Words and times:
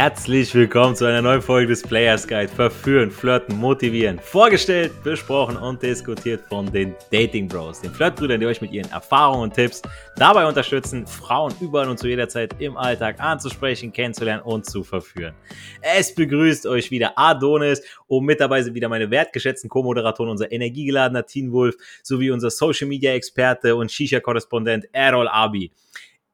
Herzlich 0.00 0.54
willkommen 0.54 0.96
zu 0.96 1.04
einer 1.04 1.20
neuen 1.20 1.42
Folge 1.42 1.66
des 1.66 1.82
Players 1.82 2.26
Guide. 2.26 2.48
Verführen, 2.48 3.10
flirten, 3.10 3.58
motivieren. 3.58 4.18
Vorgestellt, 4.18 4.90
besprochen 5.02 5.58
und 5.58 5.82
diskutiert 5.82 6.40
von 6.48 6.72
den 6.72 6.94
Dating 7.12 7.46
Bros, 7.46 7.82
den 7.82 7.92
Flirtbrüdern, 7.92 8.40
die 8.40 8.46
euch 8.46 8.62
mit 8.62 8.72
ihren 8.72 8.90
Erfahrungen 8.92 9.42
und 9.42 9.54
Tipps 9.54 9.82
dabei 10.16 10.46
unterstützen, 10.46 11.06
Frauen 11.06 11.52
überall 11.60 11.86
und 11.86 11.98
zu 11.98 12.08
jeder 12.08 12.30
Zeit 12.30 12.54
im 12.60 12.78
Alltag 12.78 13.20
anzusprechen, 13.20 13.92
kennenzulernen 13.92 14.42
und 14.42 14.64
zu 14.64 14.84
verführen. 14.84 15.34
Es 15.82 16.14
begrüßt 16.14 16.66
euch 16.66 16.90
wieder 16.90 17.12
Adonis 17.18 17.82
und 18.06 18.24
mit 18.24 18.40
dabei 18.40 18.62
sind 18.62 18.72
wieder 18.72 18.88
meine 18.88 19.10
wertgeschätzten 19.10 19.68
Co-Moderatoren, 19.68 20.30
unser 20.30 20.50
energiegeladener 20.50 21.26
Teen 21.26 21.52
Wolf 21.52 21.76
sowie 22.02 22.30
unser 22.30 22.48
Social 22.48 22.88
Media 22.88 23.12
Experte 23.12 23.76
und 23.76 23.92
Shisha-Korrespondent 23.92 24.88
Errol 24.92 25.28
Abi. 25.28 25.70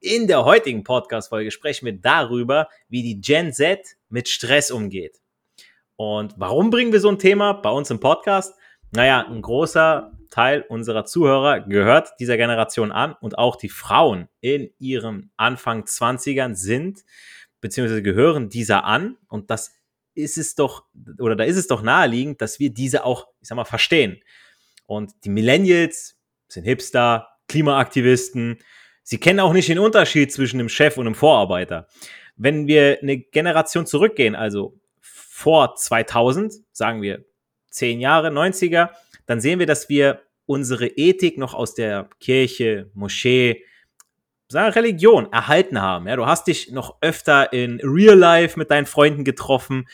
In 0.07 0.29
der 0.29 0.45
heutigen 0.45 0.85
Podcast-Folge 0.85 1.51
sprechen 1.51 1.87
wir 1.87 1.93
darüber, 1.93 2.69
wie 2.89 3.03
die 3.03 3.21
Gen 3.21 3.53
Z 3.53 3.97
mit 4.09 4.29
Stress 4.29 4.71
umgeht. 4.71 5.21
Und 5.97 6.35
warum 6.37 6.71
bringen 6.71 6.93
wir 6.93 7.01
so 7.01 7.09
ein 7.09 7.19
Thema 7.19 7.55
bei 7.55 7.71
uns 7.71 7.91
im 7.91 7.99
Podcast? 7.99 8.55
Naja, 8.93 9.27
ein 9.27 9.43
großer 9.43 10.13
Teil 10.31 10.65
unserer 10.69 11.07
Zuhörer 11.07 11.59
gehört 11.59 12.11
dieser 12.21 12.37
Generation 12.37 12.93
an 12.93 13.17
und 13.21 13.37
auch 13.37 13.57
die 13.57 13.69
Frauen 13.69 14.29
in 14.41 14.71
ihrem 14.79 15.31
Anfang 15.37 15.83
20ern 15.83 16.55
sind 16.55 17.05
beziehungsweise 17.61 18.01
gehören 18.01 18.49
dieser 18.49 18.85
an 18.85 19.17
und 19.27 19.51
das 19.51 19.73
ist 20.15 20.39
es 20.39 20.55
doch 20.55 20.85
oder 21.19 21.35
da 21.35 21.43
ist 21.43 21.57
es 21.57 21.67
doch 21.67 21.83
naheliegend, 21.83 22.41
dass 22.41 22.61
wir 22.61 22.71
diese 22.71 23.05
auch, 23.05 23.27
ich 23.41 23.49
sag 23.49 23.57
mal, 23.57 23.65
verstehen. 23.65 24.23
Und 24.87 25.11
die 25.25 25.31
Millennials 25.31 26.17
sind 26.47 26.63
Hipster, 26.63 27.27
Klimaaktivisten, 27.49 28.61
Sie 29.09 29.19
kennen 29.19 29.39
auch 29.39 29.53
nicht 29.53 29.69
den 29.69 29.79
Unterschied 29.79 30.33
zwischen 30.33 30.59
einem 30.59 30.69
Chef 30.69 30.99
und 30.99 31.07
einem 31.07 31.15
Vorarbeiter. 31.15 31.87
Wenn 32.37 32.67
wir 32.67 32.99
eine 33.01 33.19
Generation 33.19 33.87
zurückgehen, 33.87 34.35
also 34.35 34.81
vor 35.01 35.77
2000, 35.77 36.55
sagen 36.73 37.03
wir 37.03 37.25
10 37.71 38.01
Jahre, 38.01 38.31
90er, 38.31 38.91
dann 39.27 39.41
sehen 39.41 39.61
wir, 39.61 39.67
dass 39.67 39.89
wir 39.89 40.23
unsere 40.47 40.89
Ethik 40.89 41.39
noch 41.39 41.55
aus 41.55 41.75
der 41.75 42.11
Kirche, 42.19 42.91
Moschee, 42.95 43.63
sagen 44.49 44.73
Religion 44.73 45.33
erhalten 45.33 45.81
haben. 45.81 46.09
Ja, 46.09 46.17
du 46.17 46.27
hast 46.27 46.49
dich 46.49 46.73
noch 46.73 46.97
öfter 47.01 47.53
in 47.53 47.79
Real 47.85 48.19
Life 48.19 48.59
mit 48.59 48.73
deinen 48.73 48.87
Freunden 48.87 49.23
getroffen. 49.23 49.87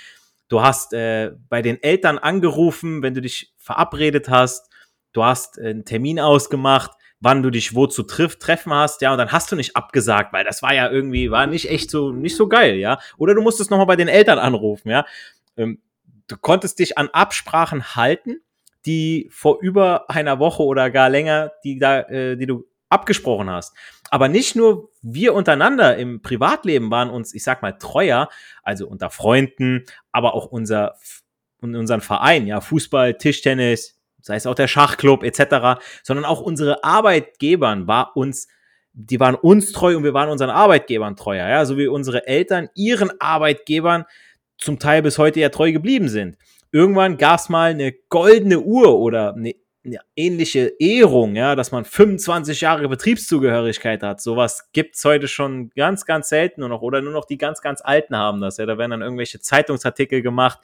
Du 0.49 0.63
hast 0.63 0.95
äh, 0.95 1.33
bei 1.51 1.61
den 1.61 1.83
Eltern 1.83 2.17
angerufen, 2.17 3.03
wenn 3.03 3.13
du 3.13 3.21
dich 3.21 3.53
verabredet 3.59 4.31
hast. 4.31 4.71
Du 5.13 5.23
hast 5.23 5.59
einen 5.59 5.85
Termin 5.85 6.19
ausgemacht 6.19 6.93
wann 7.23 7.43
du 7.43 7.51
dich 7.51 7.75
wo 7.75 7.87
zu 7.87 8.03
triff, 8.03 8.39
treffen 8.39 8.75
hast, 8.75 9.01
ja, 9.01 9.13
und 9.13 9.19
dann 9.19 9.33
hast 9.33 9.51
du 9.53 9.57
nicht 9.57 9.77
abgesagt, 9.77 10.33
weil 10.33 10.45
das 10.45 10.61
war 10.63 10.75
ja 10.75 10.91
irgendwie, 10.91 11.31
war 11.31 11.47
nicht 11.47 11.71
echt 11.71 11.91
so, 11.91 12.11
nicht 12.11 12.37
so 12.37 12.49
geil, 12.49 12.77
ja. 12.77 12.99
Oder 13.17 13.35
du 13.35 13.43
musstest 13.43 13.71
nochmal 13.71 13.87
bei 13.87 13.97
den 13.97 14.09
Eltern 14.09 14.39
anrufen, 14.39 14.91
ja. 14.91 15.07
Ähm, 15.57 15.81
du 16.27 16.37
konntest 16.37 16.81
dich 16.81 16.99
an 16.99 17.09
Absprachen 17.13 17.95
halten, 17.95 18.41
die 18.85 19.29
vor 19.31 19.59
über 19.61 20.11
einer 20.11 20.41
Woche 20.41 20.65
oder 20.65 20.91
gar 20.91 21.09
länger, 21.09 21.53
die 21.63 21.79
da, 21.79 22.01
äh, 22.01 22.37
die 22.37 22.47
du 22.47 22.67
abgesprochen 22.89 23.49
hast. 23.49 23.75
Aber 24.11 24.29
nicht 24.29 24.57
nur 24.57 24.91
wir 25.01 25.33
untereinander 25.33 25.97
im 25.97 26.23
Privatleben 26.23 26.91
waren 26.91 27.09
uns, 27.09 27.33
ich 27.35 27.45
sag 27.45 27.63
mal, 27.63 27.73
treuer, 27.73 28.29
also 28.65 28.89
unter 28.89 29.11
Freunden, 29.11 29.85
aber 30.11 30.35
auch 30.35 30.47
unser, 30.47 30.97
unseren 31.61 32.01
Verein, 32.01 32.49
ja, 32.49 32.61
Fußball, 32.61 33.15
Tischtennis, 33.15 34.02
sei 34.23 34.37
es 34.37 34.47
auch 34.47 34.55
der 34.55 34.69
Schachclub 34.69 35.23
etc., 35.23 35.81
sondern 36.03 36.25
auch 36.25 36.41
unsere 36.41 36.83
Arbeitgebern 36.85 37.87
war 37.87 38.17
uns, 38.17 38.49
die 38.95 39.21
waren 39.21 39.35
uns 39.35 39.73
treu 39.73 39.97
und 39.97 40.05
wir 40.05 40.15
waren 40.15 40.31
unseren 40.31 40.51
Arbeitgebern 40.51 41.17
treuer, 41.17 41.49
ja, 41.49 41.65
so 41.65 41.77
wie 41.77 41.89
unsere 41.89 42.27
Eltern 42.27 42.69
ihren 42.75 43.11
Arbeitgebern 43.21 44.05
zum 44.59 44.79
Teil 44.79 45.03
bis 45.03 45.19
heute 45.19 45.41
ja 45.41 45.49
treu 45.49 45.73
geblieben 45.73 46.09
sind. 46.09 46.37
Irgendwann 46.71 47.19
gab 47.19 47.41
es 47.41 47.49
mal 47.49 47.71
eine 47.71 47.93
goldene 48.09 48.61
Uhr 48.61 48.99
oder 48.99 49.35
eine, 49.35 49.55
eine, 49.85 49.99
ähnliche 50.17 50.73
Ehrung, 50.79 51.35
ja, 51.35 51.55
dass 51.55 51.73
man 51.73 51.85
25 51.85 52.61
Jahre 52.63 52.89
Betriebszugehörigkeit 52.89 54.03
hat. 54.03 54.23
Sowas 54.23 54.71
gibt's 54.73 55.05
heute 55.05 55.29
schon 55.29 55.71
ganz, 55.71 56.07
ganz 56.07 56.29
selten 56.29 56.61
nur 56.61 56.71
noch. 56.71 56.81
Oder 56.81 57.03
nur 57.03 57.13
noch 57.13 57.27
die 57.27 57.37
ganz, 57.37 57.61
ganz 57.61 57.83
Alten 57.83 58.17
haben 58.17 58.41
das. 58.41 58.57
Ja, 58.57 58.65
da 58.65 58.79
werden 58.79 58.93
dann 58.93 59.03
irgendwelche 59.03 59.41
Zeitungsartikel 59.41 60.23
gemacht, 60.23 60.61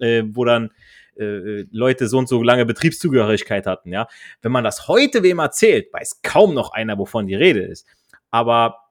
äh, 0.00 0.24
wo 0.26 0.44
dann 0.44 0.70
äh, 1.16 1.24
äh, 1.24 1.66
Leute 1.70 2.08
so 2.08 2.18
und 2.18 2.28
so 2.28 2.42
lange 2.42 2.66
Betriebszugehörigkeit 2.66 3.66
hatten, 3.66 3.92
ja. 3.92 4.08
Wenn 4.40 4.52
man 4.52 4.64
das 4.64 4.88
heute 4.88 5.22
wem 5.22 5.38
erzählt, 5.38 5.92
weiß 5.92 6.22
kaum 6.22 6.54
noch 6.54 6.72
einer, 6.72 6.98
wovon 6.98 7.26
die 7.26 7.34
Rede 7.34 7.62
ist. 7.62 7.86
Aber 8.30 8.90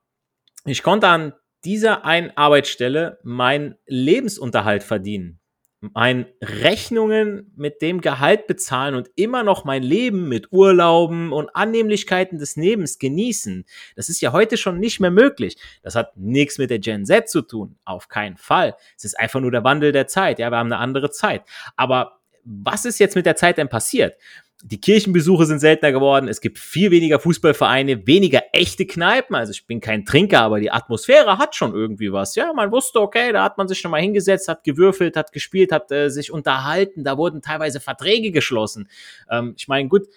ich 0.66 0.84
konnte 0.84 1.08
an 1.08 1.34
dieser 1.66 2.06
einen 2.06 2.32
Arbeitsstelle 2.36 3.20
meinen 3.24 3.76
Lebensunterhalt 3.86 4.84
verdienen 4.84 5.41
mein 5.82 6.28
Rechnungen 6.42 7.52
mit 7.56 7.82
dem 7.82 8.02
Gehalt 8.02 8.46
bezahlen 8.46 8.94
und 8.94 9.10
immer 9.16 9.44
noch 9.44 9.66
mein 9.66 9.82
Leben 9.82 10.30
mit 10.30 10.52
Urlauben 10.52 11.34
und 11.34 11.56
Annehmlichkeiten 11.56 12.38
des 12.38 12.56
Lebens 12.56 13.00
genießen. 13.00 13.66
Das 13.96 14.08
ist 14.08 14.22
ja 14.22 14.32
heute 14.32 14.58
schon 14.58 14.80
nicht 14.80 15.00
mehr 15.00 15.12
möglich. 15.12 15.58
Das 15.82 15.96
hat 15.96 16.16
nichts 16.16 16.60
mit 16.60 16.70
der 16.70 16.80
Gen 16.80 17.06
Z 17.06 17.28
zu 17.30 17.42
tun. 17.42 17.78
Auf 17.84 18.08
keinen 18.08 18.38
Fall. 18.38 18.76
Es 18.96 19.06
ist 19.06 19.20
einfach 19.20 19.40
nur 19.42 19.52
der 19.52 19.64
Wandel 19.64 19.92
der 19.92 20.06
Zeit. 20.08 20.38
Ja, 20.38 20.52
wir 20.52 20.58
haben 20.58 20.72
eine 20.72 20.78
andere 20.78 21.10
Zeit. 21.10 21.42
Aber 21.76 22.20
was 22.44 22.86
ist 22.86 23.00
jetzt 23.00 23.16
mit 23.16 23.26
der 23.26 23.36
Zeit 23.36 23.58
denn 23.58 23.70
passiert? 23.70 24.16
Die 24.64 24.80
Kirchenbesuche 24.80 25.46
sind 25.46 25.60
seltener 25.60 25.92
geworden, 25.92 26.28
es 26.28 26.42
gibt 26.42 26.60
viel 26.60 26.92
weniger 26.92 27.20
Fußballvereine, 27.20 28.06
weniger 28.06 28.44
echte 28.54 28.86
Kneipen. 28.86 29.36
Also 29.36 29.52
ich 29.52 29.66
bin 29.66 29.80
kein 29.80 30.06
Trinker, 30.06 30.42
aber 30.42 30.60
die 30.60 30.72
Atmosphäre 30.72 31.38
hat 31.38 31.56
schon 31.56 31.74
irgendwie 31.74 32.12
was. 32.12 32.36
Ja, 32.36 32.54
man 32.54 32.72
wusste, 32.72 33.02
okay, 33.02 33.32
da 33.32 33.44
hat 33.44 33.58
man 33.58 33.68
sich 33.68 33.80
schon 33.80 33.92
mal 33.92 34.02
hingesetzt, 34.02 34.48
hat 34.48 34.64
gewürfelt, 34.64 35.16
hat 35.18 35.32
gespielt, 35.32 35.72
hat 35.72 35.92
äh, 35.92 36.10
sich 36.10 36.32
unterhalten, 36.32 37.04
da 37.04 37.18
wurden 37.18 37.42
teilweise 37.42 37.80
Verträge 37.80 38.32
geschlossen. 38.32 38.90
Ähm, 39.30 39.54
ich 39.58 39.68
meine, 39.68 39.90
gut, 39.90 40.08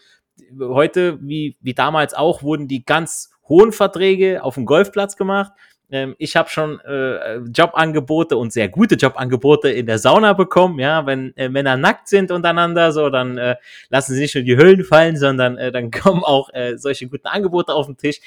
heute, 0.59 1.19
wie, 1.23 1.57
wie 1.61 1.75
damals 1.75 2.15
auch, 2.15 2.43
wurden 2.43 2.69
die 2.69 2.85
ganz 2.85 3.31
hohen 3.49 3.73
Verträge 3.73 4.43
auf 4.43 4.55
dem 4.55 4.67
Golfplatz 4.67 5.17
gemacht. 5.17 5.53
Ähm, 5.91 6.15
ich 6.19 6.37
habe 6.37 6.49
schon 6.49 6.81
äh, 6.81 7.37
Jobangebote 7.37 8.37
und 8.37 8.53
sehr 8.53 8.69
gute 8.69 8.95
Jobangebote 8.95 9.71
in 9.71 9.87
der 9.87 9.99
Sauna 9.99 10.33
bekommen. 10.33 10.79
Ja, 10.79 11.07
wenn 11.07 11.37
äh, 11.37 11.49
Männer 11.49 11.77
nackt 11.77 12.09
sind 12.09 12.31
untereinander, 12.31 12.93
so 12.93 13.11
dann 13.11 13.39
äh, 13.39 13.57
lassen 13.91 14.15
sie 14.15 14.21
nicht 14.21 14.35
nur 14.35 14.45
die 14.45 14.57
Hüllen 14.57 14.85
fallen, 14.85 15.17
sondern 15.17 15.59
äh, 15.59 15.73
dann 15.73 15.91
kommen 15.91 16.25
auch 16.25 16.53
äh, 16.53 16.77
solche 16.79 17.09
guten 17.09 17.27
Angebote 17.27 17.73
auf 17.75 17.87
den 17.87 17.97
Tisch. 17.97 18.21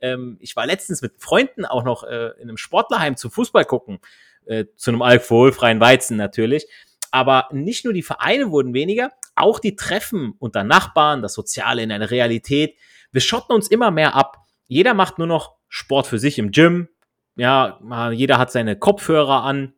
Ähm, 0.00 0.36
ich 0.40 0.56
war 0.56 0.66
letztens 0.66 1.02
mit 1.02 1.14
Freunden 1.18 1.64
auch 1.64 1.84
noch 1.84 2.04
äh, 2.04 2.30
in 2.38 2.48
einem 2.48 2.56
Sportlerheim 2.56 3.16
zu 3.16 3.30
Fußball 3.30 3.64
gucken, 3.64 3.98
äh, 4.46 4.66
zu 4.76 4.90
einem 4.90 5.02
alkoholfreien 5.02 5.80
Weizen 5.80 6.16
natürlich. 6.16 6.66
Aber 7.10 7.48
nicht 7.50 7.84
nur 7.84 7.92
die 7.92 8.02
Vereine 8.02 8.50
wurden 8.50 8.72
weniger, 8.72 9.10
auch 9.34 9.58
die 9.58 9.74
Treffen 9.74 10.34
unter 10.38 10.64
Nachbarn, 10.64 11.22
das 11.22 11.34
Soziale 11.34 11.82
in 11.82 11.90
einer 11.90 12.10
Realität. 12.10 12.76
Wir 13.10 13.20
schotten 13.20 13.54
uns 13.54 13.68
immer 13.68 13.90
mehr 13.90 14.14
ab. 14.14 14.46
Jeder 14.68 14.94
macht 14.94 15.18
nur 15.18 15.26
noch 15.26 15.56
Sport 15.68 16.06
für 16.06 16.18
sich 16.18 16.38
im 16.38 16.52
Gym, 16.52 16.88
ja, 17.36 17.80
jeder 18.12 18.38
hat 18.38 18.52
seine 18.52 18.76
Kopfhörer 18.76 19.42
an. 19.42 19.74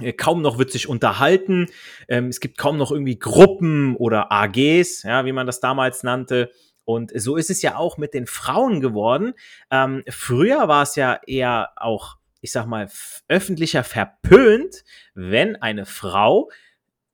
Äh, 0.00 0.12
kaum 0.12 0.40
noch 0.42 0.58
wird 0.58 0.70
sich 0.70 0.88
unterhalten. 0.88 1.66
Ähm, 2.08 2.28
es 2.28 2.40
gibt 2.40 2.58
kaum 2.58 2.78
noch 2.78 2.90
irgendwie 2.90 3.18
Gruppen 3.18 3.96
oder 3.96 4.32
AGs, 4.32 5.02
ja, 5.02 5.24
wie 5.26 5.32
man 5.32 5.46
das 5.46 5.60
damals 5.60 6.02
nannte. 6.02 6.50
Und 6.84 7.12
so 7.14 7.36
ist 7.36 7.50
es 7.50 7.62
ja 7.62 7.76
auch 7.76 7.98
mit 7.98 8.14
den 8.14 8.26
Frauen 8.26 8.80
geworden. 8.80 9.34
Ähm, 9.70 10.02
früher 10.08 10.66
war 10.68 10.82
es 10.82 10.96
ja 10.96 11.20
eher 11.26 11.70
auch, 11.76 12.16
ich 12.40 12.52
sag 12.52 12.66
mal, 12.66 12.88
öffentlicher 13.28 13.84
verpönt, 13.84 14.82
wenn 15.14 15.56
eine 15.56 15.86
Frau 15.86 16.50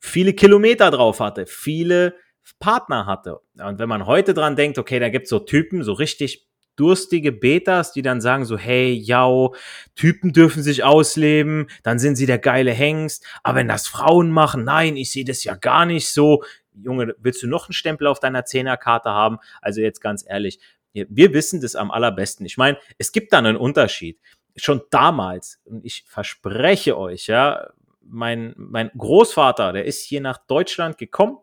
viele 0.01 0.33
Kilometer 0.33 0.91
drauf 0.91 1.21
hatte, 1.21 1.47
viele 1.47 2.15
Partner 2.61 3.07
hatte. 3.07 3.41
Und 3.59 3.79
wenn 3.79 3.89
man 3.89 4.07
heute 4.07 4.33
dran 4.33 4.57
denkt, 4.57 4.79
okay, 4.79 4.99
da 4.99 5.11
gibt's 5.11 5.31
so 5.31 5.39
Typen, 5.39 5.83
so 5.83 5.93
richtig 5.93 6.48
durstige 6.79 7.33
Betas, 7.33 7.93
die 7.93 8.03
dann 8.03 8.21
sagen 8.21 8.45
so, 8.45 8.57
hey, 8.57 8.93
yau, 8.93 9.55
Typen 9.95 10.33
dürfen 10.33 10.63
sich 10.63 10.85
ausleben, 10.85 11.69
dann 11.83 11.99
sind 11.99 12.17
sie 12.17 12.27
der 12.27 12.39
geile 12.39 12.73
Hengst, 12.73 13.27
aber 13.43 13.59
wenn 13.59 13.69
das 13.69 13.87
Frauen 13.87 14.31
machen, 14.31 14.65
nein, 14.65 14.97
ich 14.97 15.11
sehe 15.11 15.25
das 15.25 15.45
ja 15.45 15.55
gar 15.55 15.87
nicht 15.87 16.09
so. 16.09 16.43
Junge, 16.75 17.15
willst 17.19 17.43
du 17.43 17.49
noch 17.49 17.67
einen 17.67 17.73
Stempel 17.73 18.07
auf 18.07 18.21
deiner 18.21 18.45
Zehnerkarte 18.45 19.11
haben? 19.11 19.39
Also 19.61 19.81
jetzt 19.81 20.01
ganz 20.01 20.25
ehrlich, 20.27 20.61
wir 20.93 21.33
wissen 21.33 21.61
das 21.61 21.75
am 21.75 21.91
allerbesten. 21.91 22.47
Ich 22.47 22.57
meine, 22.57 22.79
es 22.99 23.13
gibt 23.13 23.33
da 23.33 23.39
einen 23.39 23.57
Unterschied. 23.57 24.19
Schon 24.57 24.83
damals, 24.91 25.61
und 25.65 25.85
ich 25.85 26.05
verspreche 26.07 26.97
euch, 26.99 27.27
ja, 27.27 27.69
mein, 28.01 28.55
mein 28.57 28.91
Großvater, 28.97 29.73
der 29.73 29.85
ist 29.85 30.03
hier 30.03 30.21
nach 30.21 30.39
Deutschland 30.39 30.99
gekommen 30.99 31.39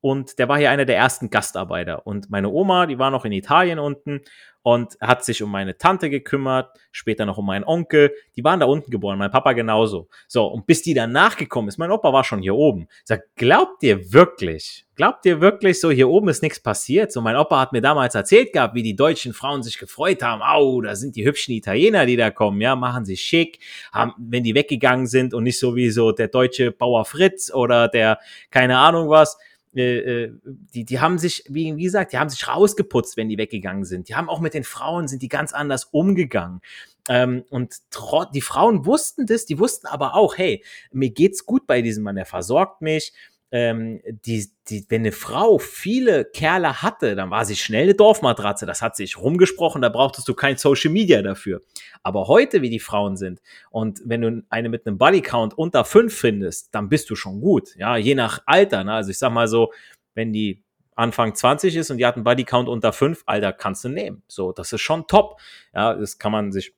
und 0.00 0.38
der 0.38 0.48
war 0.48 0.58
hier 0.58 0.70
einer 0.70 0.84
der 0.84 0.96
ersten 0.96 1.30
Gastarbeiter. 1.30 2.06
Und 2.06 2.30
meine 2.30 2.50
Oma, 2.50 2.86
die 2.86 2.98
war 2.98 3.10
noch 3.10 3.24
in 3.24 3.32
Italien 3.32 3.78
unten 3.78 4.20
und 4.64 4.96
hat 4.98 5.22
sich 5.26 5.42
um 5.42 5.50
meine 5.50 5.76
Tante 5.76 6.08
gekümmert, 6.08 6.70
später 6.90 7.26
noch 7.26 7.36
um 7.36 7.44
meinen 7.44 7.64
Onkel. 7.64 8.14
Die 8.34 8.42
waren 8.44 8.60
da 8.60 8.66
unten 8.66 8.90
geboren, 8.90 9.18
mein 9.18 9.30
Papa 9.30 9.52
genauso. 9.52 10.08
So, 10.26 10.46
und 10.46 10.66
bis 10.66 10.80
die 10.80 10.94
dann 10.94 11.12
nachgekommen 11.12 11.68
ist, 11.68 11.76
mein 11.76 11.90
Opa 11.90 12.14
war 12.14 12.24
schon 12.24 12.40
hier 12.40 12.54
oben. 12.54 12.88
Ich 12.90 13.02
sag, 13.04 13.24
glaubt 13.36 13.82
ihr 13.82 14.14
wirklich, 14.14 14.86
glaubt 14.96 15.26
ihr 15.26 15.42
wirklich 15.42 15.78
so, 15.78 15.90
hier 15.90 16.08
oben 16.08 16.30
ist 16.30 16.42
nichts 16.42 16.60
passiert? 16.60 17.12
So, 17.12 17.20
mein 17.20 17.36
Opa 17.36 17.60
hat 17.60 17.72
mir 17.72 17.82
damals 17.82 18.14
erzählt 18.14 18.54
gehabt, 18.54 18.74
wie 18.74 18.82
die 18.82 18.96
deutschen 18.96 19.34
Frauen 19.34 19.62
sich 19.62 19.76
gefreut 19.76 20.22
haben. 20.22 20.40
Au, 20.40 20.80
da 20.80 20.96
sind 20.96 21.14
die 21.14 21.26
hübschen 21.26 21.52
Italiener, 21.52 22.06
die 22.06 22.16
da 22.16 22.30
kommen, 22.30 22.58
ja, 22.62 22.74
machen 22.74 23.04
sich 23.04 23.20
schick, 23.20 23.58
haben, 23.92 24.14
wenn 24.16 24.44
die 24.44 24.54
weggegangen 24.54 25.06
sind 25.06 25.34
und 25.34 25.42
nicht 25.42 25.58
so 25.58 25.76
wie 25.76 25.90
so 25.90 26.10
der 26.10 26.28
deutsche 26.28 26.72
Bauer 26.72 27.04
Fritz 27.04 27.52
oder 27.52 27.88
der, 27.88 28.18
keine 28.50 28.78
Ahnung 28.78 29.10
was, 29.10 29.36
äh, 29.74 30.32
die, 30.44 30.84
die 30.84 31.00
haben 31.00 31.18
sich, 31.18 31.44
wie, 31.48 31.76
wie 31.76 31.84
gesagt, 31.84 32.12
die 32.12 32.18
haben 32.18 32.30
sich 32.30 32.46
rausgeputzt, 32.46 33.16
wenn 33.16 33.28
die 33.28 33.38
weggegangen 33.38 33.84
sind. 33.84 34.08
Die 34.08 34.14
haben 34.14 34.28
auch 34.28 34.40
mit 34.40 34.54
den 34.54 34.64
Frauen, 34.64 35.08
sind 35.08 35.22
die 35.22 35.28
ganz 35.28 35.52
anders 35.52 35.84
umgegangen. 35.84 36.60
Ähm, 37.08 37.44
und 37.50 37.76
die 38.32 38.40
Frauen 38.40 38.86
wussten 38.86 39.26
das, 39.26 39.44
die 39.44 39.58
wussten 39.58 39.86
aber 39.86 40.14
auch, 40.14 40.38
hey, 40.38 40.64
mir 40.92 41.10
geht's 41.10 41.44
gut 41.44 41.66
bei 41.66 41.82
diesem 41.82 42.04
Mann, 42.04 42.16
er 42.16 42.24
versorgt 42.24 42.80
mich, 42.80 43.12
ähm, 43.54 44.00
die, 44.04 44.48
die, 44.66 44.84
wenn 44.88 45.02
eine 45.02 45.12
Frau 45.12 45.58
viele 45.58 46.24
Kerle 46.24 46.82
hatte, 46.82 47.14
dann 47.14 47.30
war 47.30 47.44
sie 47.44 47.54
schnell 47.54 47.84
eine 47.84 47.94
Dorfmatratze. 47.94 48.66
Das 48.66 48.82
hat 48.82 48.96
sich 48.96 49.16
rumgesprochen, 49.16 49.80
da 49.80 49.90
brauchtest 49.90 50.26
du 50.26 50.34
kein 50.34 50.56
Social 50.56 50.90
Media 50.90 51.22
dafür. 51.22 51.62
Aber 52.02 52.26
heute, 52.26 52.62
wie 52.62 52.68
die 52.68 52.80
Frauen 52.80 53.16
sind, 53.16 53.40
und 53.70 54.00
wenn 54.04 54.22
du 54.22 54.42
eine 54.48 54.68
mit 54.68 54.88
einem 54.88 54.98
Bodycount 54.98 55.56
unter 55.56 55.84
fünf 55.84 56.18
findest, 56.18 56.74
dann 56.74 56.88
bist 56.88 57.08
du 57.10 57.14
schon 57.14 57.40
gut. 57.40 57.76
Ja, 57.76 57.96
je 57.96 58.16
nach 58.16 58.42
Alter. 58.44 58.82
Ne? 58.82 58.92
Also 58.92 59.12
ich 59.12 59.18
sag 59.18 59.30
mal 59.30 59.46
so, 59.46 59.72
wenn 60.14 60.32
die 60.32 60.64
Anfang 60.96 61.36
20 61.36 61.76
ist 61.76 61.92
und 61.92 61.98
die 61.98 62.06
hat 62.06 62.16
einen 62.16 62.24
Bodycount 62.24 62.68
unter 62.68 62.92
fünf, 62.92 63.22
Alter, 63.26 63.52
kannst 63.52 63.84
du 63.84 63.88
nehmen. 63.88 64.24
So, 64.26 64.50
das 64.50 64.72
ist 64.72 64.80
schon 64.80 65.06
top. 65.06 65.38
Ja, 65.72 65.94
das 65.94 66.18
kann 66.18 66.32
man 66.32 66.50
sich 66.50 66.74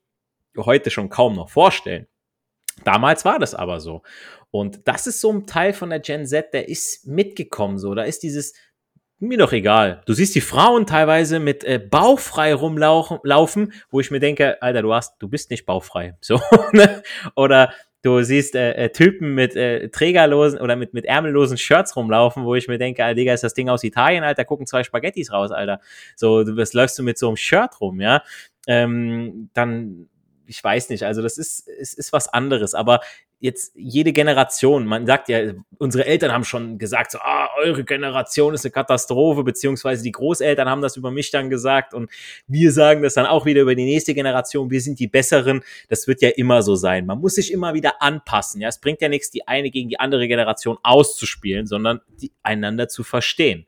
heute 0.59 0.91
schon 0.91 1.09
kaum 1.09 1.37
noch 1.37 1.49
vorstellen. 1.49 2.07
Damals 2.85 3.25
war 3.25 3.39
das 3.39 3.55
aber 3.55 3.81
so. 3.81 4.03
Und 4.61 4.89
das 4.89 5.07
ist 5.07 5.21
so 5.21 5.33
ein 5.33 5.47
Teil 5.47 5.73
von 5.73 5.91
der 5.91 6.01
Gen 6.01 6.27
Z, 6.27 6.53
der 6.53 6.69
ist 6.69 7.07
mitgekommen 7.07 7.79
so. 7.79 7.95
Da 7.95 8.05
ist 8.05 8.23
dieses, 8.23 8.55
mir 9.19 9.39
doch 9.39 9.53
egal. 9.53 10.03
Du 10.07 10.13
siehst 10.13 10.35
die 10.35 10.41
Frauen 10.41 10.87
teilweise 10.87 11.41
mit 11.41 11.65
äh, 11.65 11.79
bauchfrei 11.79 12.55
rumlaufen, 12.55 13.73
wo 13.91 14.01
ich 14.01 14.11
mir 14.11 14.21
denke, 14.21 14.61
Alter, 14.63 14.83
du 14.83 14.95
hast, 14.95 15.17
du 15.19 15.29
bist 15.29 15.51
nicht 15.51 15.67
bauchfrei. 15.67 16.17
So, 16.21 16.41
ne? 16.73 17.03
Oder 17.35 17.73
du 18.03 18.23
siehst 18.23 18.55
äh, 18.55 18.73
äh, 18.73 18.91
Typen 18.91 19.35
mit 19.35 19.57
äh, 19.57 19.89
trägerlosen 19.89 20.61
oder 20.61 20.77
mit, 20.77 20.95
mit 20.95 21.05
ärmellosen 21.05 21.59
Shirts 21.59 21.97
rumlaufen, 21.97 22.45
wo 22.45 22.55
ich 22.55 22.69
mir 22.69 22.79
denke, 22.79 23.05
Alter, 23.05 23.17
Digga, 23.17 23.35
ist 23.35 23.45
das 23.45 23.55
Ding 23.55 23.69
aus 23.69 23.85
Italien, 23.85 24.25
Alter, 24.25 24.45
gucken 24.45 24.67
zwei 24.67 24.85
Spaghettis 24.85 25.33
raus, 25.33 25.51
Alter. 25.51 25.81
So, 26.15 26.45
du 26.45 26.57
was 26.57 26.73
läufst 26.73 26.99
du 26.99 27.03
mit 27.03 27.19
so 27.19 27.29
einem 27.29 27.37
Shirt 27.37 27.81
rum, 27.81 28.01
ja? 28.01 28.23
Ähm, 28.67 29.51
dann 29.55 30.09
ich 30.47 30.63
weiß 30.63 30.91
nicht, 30.91 31.03
also 31.03 31.23
das 31.23 31.39
ist, 31.39 31.69
es 31.69 31.95
ist 31.95 32.13
was 32.13 32.29
anderes, 32.29 32.75
aber 32.75 33.01
jetzt 33.39 33.73
jede 33.77 34.13
Generation, 34.13 34.87
man 34.87 35.07
sagt 35.07 35.29
ja, 35.29 35.53
unsere 35.79 36.07
Eltern 36.07 36.33
haben 36.33 36.45
schon 36.45 36.79
gesagt, 36.79 37.13
so, 37.13 37.19
ah, 37.19 37.51
eure 37.59 37.85
Generation 37.85 38.55
ist 38.55 38.65
eine 38.65 38.73
Katastrophe, 38.73 39.45
beziehungsweise 39.45 40.03
die 40.03 40.13
Großeltern 40.13 40.69
haben 40.69 40.81
das 40.81 40.97
über 40.97 41.11
mich 41.11 41.31
dann 41.31 41.51
gesagt 41.51 41.93
und 41.93 42.11
wir 42.47 42.73
sagen 42.73 43.03
das 43.03 43.15
dann 43.15 43.27
auch 43.27 43.45
wieder 43.45 43.63
über 43.63 43.75
die 43.75 43.85
nächste 43.85 44.15
Generation, 44.15 44.71
wir 44.71 44.81
sind 44.81 44.99
die 44.99 45.09
Besseren, 45.09 45.63
das 45.89 46.07
wird 46.07 46.23
ja 46.23 46.31
immer 46.31 46.63
so 46.63 46.77
sein. 46.77 47.05
Man 47.07 47.21
muss 47.21 47.35
sich 47.35 47.53
immer 47.53 47.75
wieder 47.75 48.01
anpassen, 48.01 48.61
ja, 48.61 48.69
es 48.69 48.81
bringt 48.81 49.03
ja 49.03 49.09
nichts, 49.09 49.31
die 49.31 49.47
eine 49.47 49.71
gegen 49.71 49.89
die 49.91 50.01
andere 50.01 50.29
Generation 50.29 50.79
auszuspielen, 50.83 51.67
sondern 51.67 52.01
die 52.21 52.33
einander 52.43 52.89
zu 52.89 53.05
verstehen. 53.05 53.67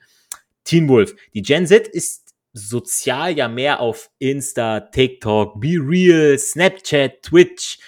Teen 0.65 0.88
Wolf, 0.88 1.15
die 1.35 1.43
Gen 1.43 1.67
Z 1.67 1.88
ist 1.88 2.35
sozial 2.53 3.37
ja 3.37 3.49
mehr 3.49 3.81
auf 3.81 4.11
Insta, 4.19 4.81
TikTok, 4.81 5.61
Be 5.61 5.76
Real, 5.79 6.38
Snapchat, 6.38 7.23
Twitch, 7.23 7.79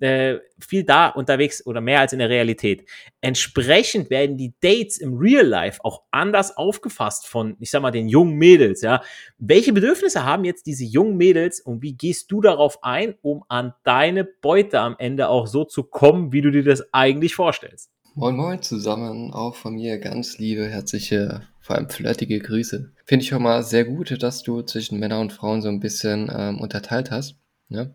äh, 0.00 0.38
viel 0.58 0.84
da 0.84 1.08
unterwegs 1.08 1.64
oder 1.66 1.80
mehr 1.80 2.00
als 2.00 2.12
in 2.12 2.18
der 2.18 2.28
Realität. 2.28 2.88
Entsprechend 3.20 4.10
werden 4.10 4.36
die 4.36 4.54
Dates 4.60 4.98
im 4.98 5.16
Real 5.16 5.46
Life 5.46 5.84
auch 5.84 6.02
anders 6.10 6.56
aufgefasst 6.56 7.26
von, 7.26 7.56
ich 7.60 7.70
sag 7.70 7.82
mal, 7.82 7.90
den 7.90 8.08
jungen 8.08 8.34
Mädels, 8.34 8.82
ja. 8.82 9.02
Welche 9.38 9.72
Bedürfnisse 9.72 10.24
haben 10.24 10.44
jetzt 10.44 10.66
diese 10.66 10.84
jungen 10.84 11.16
Mädels 11.16 11.60
und 11.60 11.82
wie 11.82 11.94
gehst 11.94 12.30
du 12.30 12.40
darauf 12.40 12.82
ein, 12.82 13.14
um 13.22 13.44
an 13.48 13.74
deine 13.84 14.24
Beute 14.24 14.80
am 14.80 14.96
Ende 14.98 15.28
auch 15.28 15.46
so 15.46 15.64
zu 15.64 15.82
kommen, 15.82 16.32
wie 16.32 16.42
du 16.42 16.50
dir 16.50 16.64
das 16.64 16.92
eigentlich 16.92 17.34
vorstellst? 17.34 17.90
Moin 18.14 18.34
Moin 18.34 18.62
zusammen, 18.62 19.32
auch 19.34 19.54
von 19.54 19.74
mir 19.74 19.98
ganz 19.98 20.38
liebe, 20.38 20.66
herzliche 20.66 21.42
vor 21.66 21.76
allem 21.76 21.90
flirtige 21.90 22.38
Grüße. 22.38 22.92
Finde 23.04 23.22
ich 23.24 23.28
schon 23.28 23.42
mal 23.42 23.62
sehr 23.64 23.84
gut, 23.84 24.22
dass 24.22 24.42
du 24.44 24.62
zwischen 24.62 25.00
Männern 25.00 25.22
und 25.22 25.32
Frauen 25.32 25.62
so 25.62 25.68
ein 25.68 25.80
bisschen 25.80 26.30
ähm, 26.32 26.60
unterteilt 26.60 27.10
hast. 27.10 27.36
Ne? 27.68 27.92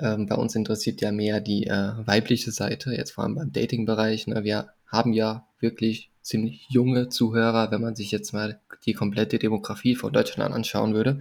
Ähm, 0.00 0.26
bei 0.26 0.34
uns 0.34 0.54
interessiert 0.54 1.00
ja 1.00 1.12
mehr 1.12 1.40
die 1.40 1.66
äh, 1.66 1.92
weibliche 2.06 2.50
Seite, 2.52 2.92
jetzt 2.92 3.12
vor 3.12 3.24
allem 3.24 3.34
beim 3.34 3.52
Dating-Bereich. 3.52 4.26
Ne? 4.26 4.44
Wir 4.44 4.70
haben 4.86 5.12
ja 5.12 5.46
wirklich 5.58 6.10
ziemlich 6.22 6.66
junge 6.70 7.08
Zuhörer, 7.08 7.70
wenn 7.70 7.80
man 7.80 7.96
sich 7.96 8.10
jetzt 8.10 8.32
mal 8.32 8.60
die 8.86 8.94
komplette 8.94 9.38
Demografie 9.38 9.94
von 9.94 10.12
Deutschland 10.12 10.54
anschauen 10.54 10.94
würde. 10.94 11.20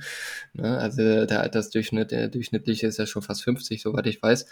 Ne? 0.54 0.78
Also 0.78 1.26
der 1.26 1.42
Altersdurchschnitt, 1.42 2.12
der 2.12 2.30
durchschnittliche 2.30 2.88
ist 2.88 3.00
ja 3.00 3.06
schon 3.06 3.22
fast 3.22 3.44
50, 3.44 3.82
soweit 3.82 4.08
ich 4.08 4.22
weiß. 4.22 4.46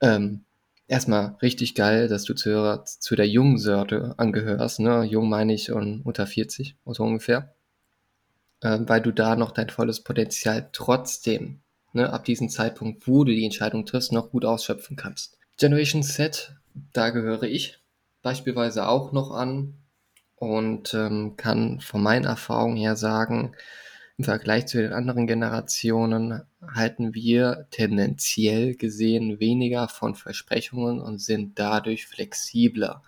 Ähm, 0.00 0.44
erstmal 0.88 1.36
richtig 1.42 1.74
geil, 1.74 2.08
dass 2.08 2.24
du 2.24 2.34
zu, 2.34 2.82
zu 2.84 3.16
der 3.16 3.28
jungen 3.28 3.58
Sorte 3.58 4.14
angehörst. 4.18 4.80
Ne? 4.80 5.04
Jung 5.04 5.28
meine 5.28 5.54
ich 5.54 5.72
und 5.72 6.02
unter 6.02 6.26
40, 6.26 6.76
so 6.86 7.02
ungefähr. 7.02 7.54
Ähm, 8.62 8.88
weil 8.88 9.02
du 9.02 9.12
da 9.12 9.36
noch 9.36 9.50
dein 9.50 9.68
volles 9.68 10.02
Potenzial 10.02 10.70
trotzdem, 10.72 11.60
ne, 11.96 12.12
ab 12.12 12.24
diesem 12.24 12.48
Zeitpunkt, 12.48 13.08
wo 13.08 13.24
du 13.24 13.32
die 13.32 13.44
Entscheidung 13.44 13.84
triffst, 13.84 14.12
noch 14.12 14.30
gut 14.30 14.44
ausschöpfen 14.44 14.96
kannst. 14.96 15.38
Generation 15.58 16.02
Z, 16.02 16.54
da 16.92 17.10
gehöre 17.10 17.44
ich 17.44 17.78
beispielsweise 18.22 18.86
auch 18.86 19.12
noch 19.12 19.32
an 19.32 19.74
und 20.36 20.94
ähm, 20.94 21.36
kann 21.36 21.80
von 21.80 22.02
meinen 22.02 22.24
Erfahrungen 22.24 22.76
her 22.76 22.96
sagen, 22.96 23.54
im 24.18 24.24
Vergleich 24.24 24.66
zu 24.66 24.78
den 24.78 24.92
anderen 24.92 25.26
Generationen 25.26 26.42
halten 26.74 27.12
wir 27.12 27.66
tendenziell 27.70 28.74
gesehen 28.74 29.40
weniger 29.40 29.88
von 29.88 30.14
Versprechungen 30.14 31.00
und 31.00 31.18
sind 31.18 31.58
dadurch 31.58 32.06
flexibler. 32.06 33.02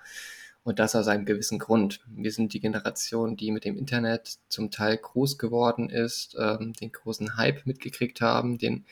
Und 0.64 0.78
das 0.78 0.94
aus 0.94 1.08
einem 1.08 1.24
gewissen 1.24 1.58
Grund. 1.58 2.00
Wir 2.08 2.30
sind 2.30 2.52
die 2.52 2.60
Generation, 2.60 3.36
die 3.36 3.50
mit 3.50 3.64
dem 3.64 3.78
Internet 3.78 4.38
zum 4.48 4.70
Teil 4.70 4.98
groß 4.98 5.38
geworden 5.38 5.88
ist, 5.88 6.36
ähm, 6.38 6.74
den 6.74 6.92
großen 6.92 7.36
Hype 7.36 7.64
mitgekriegt 7.64 8.20
haben, 8.20 8.58
den 8.58 8.84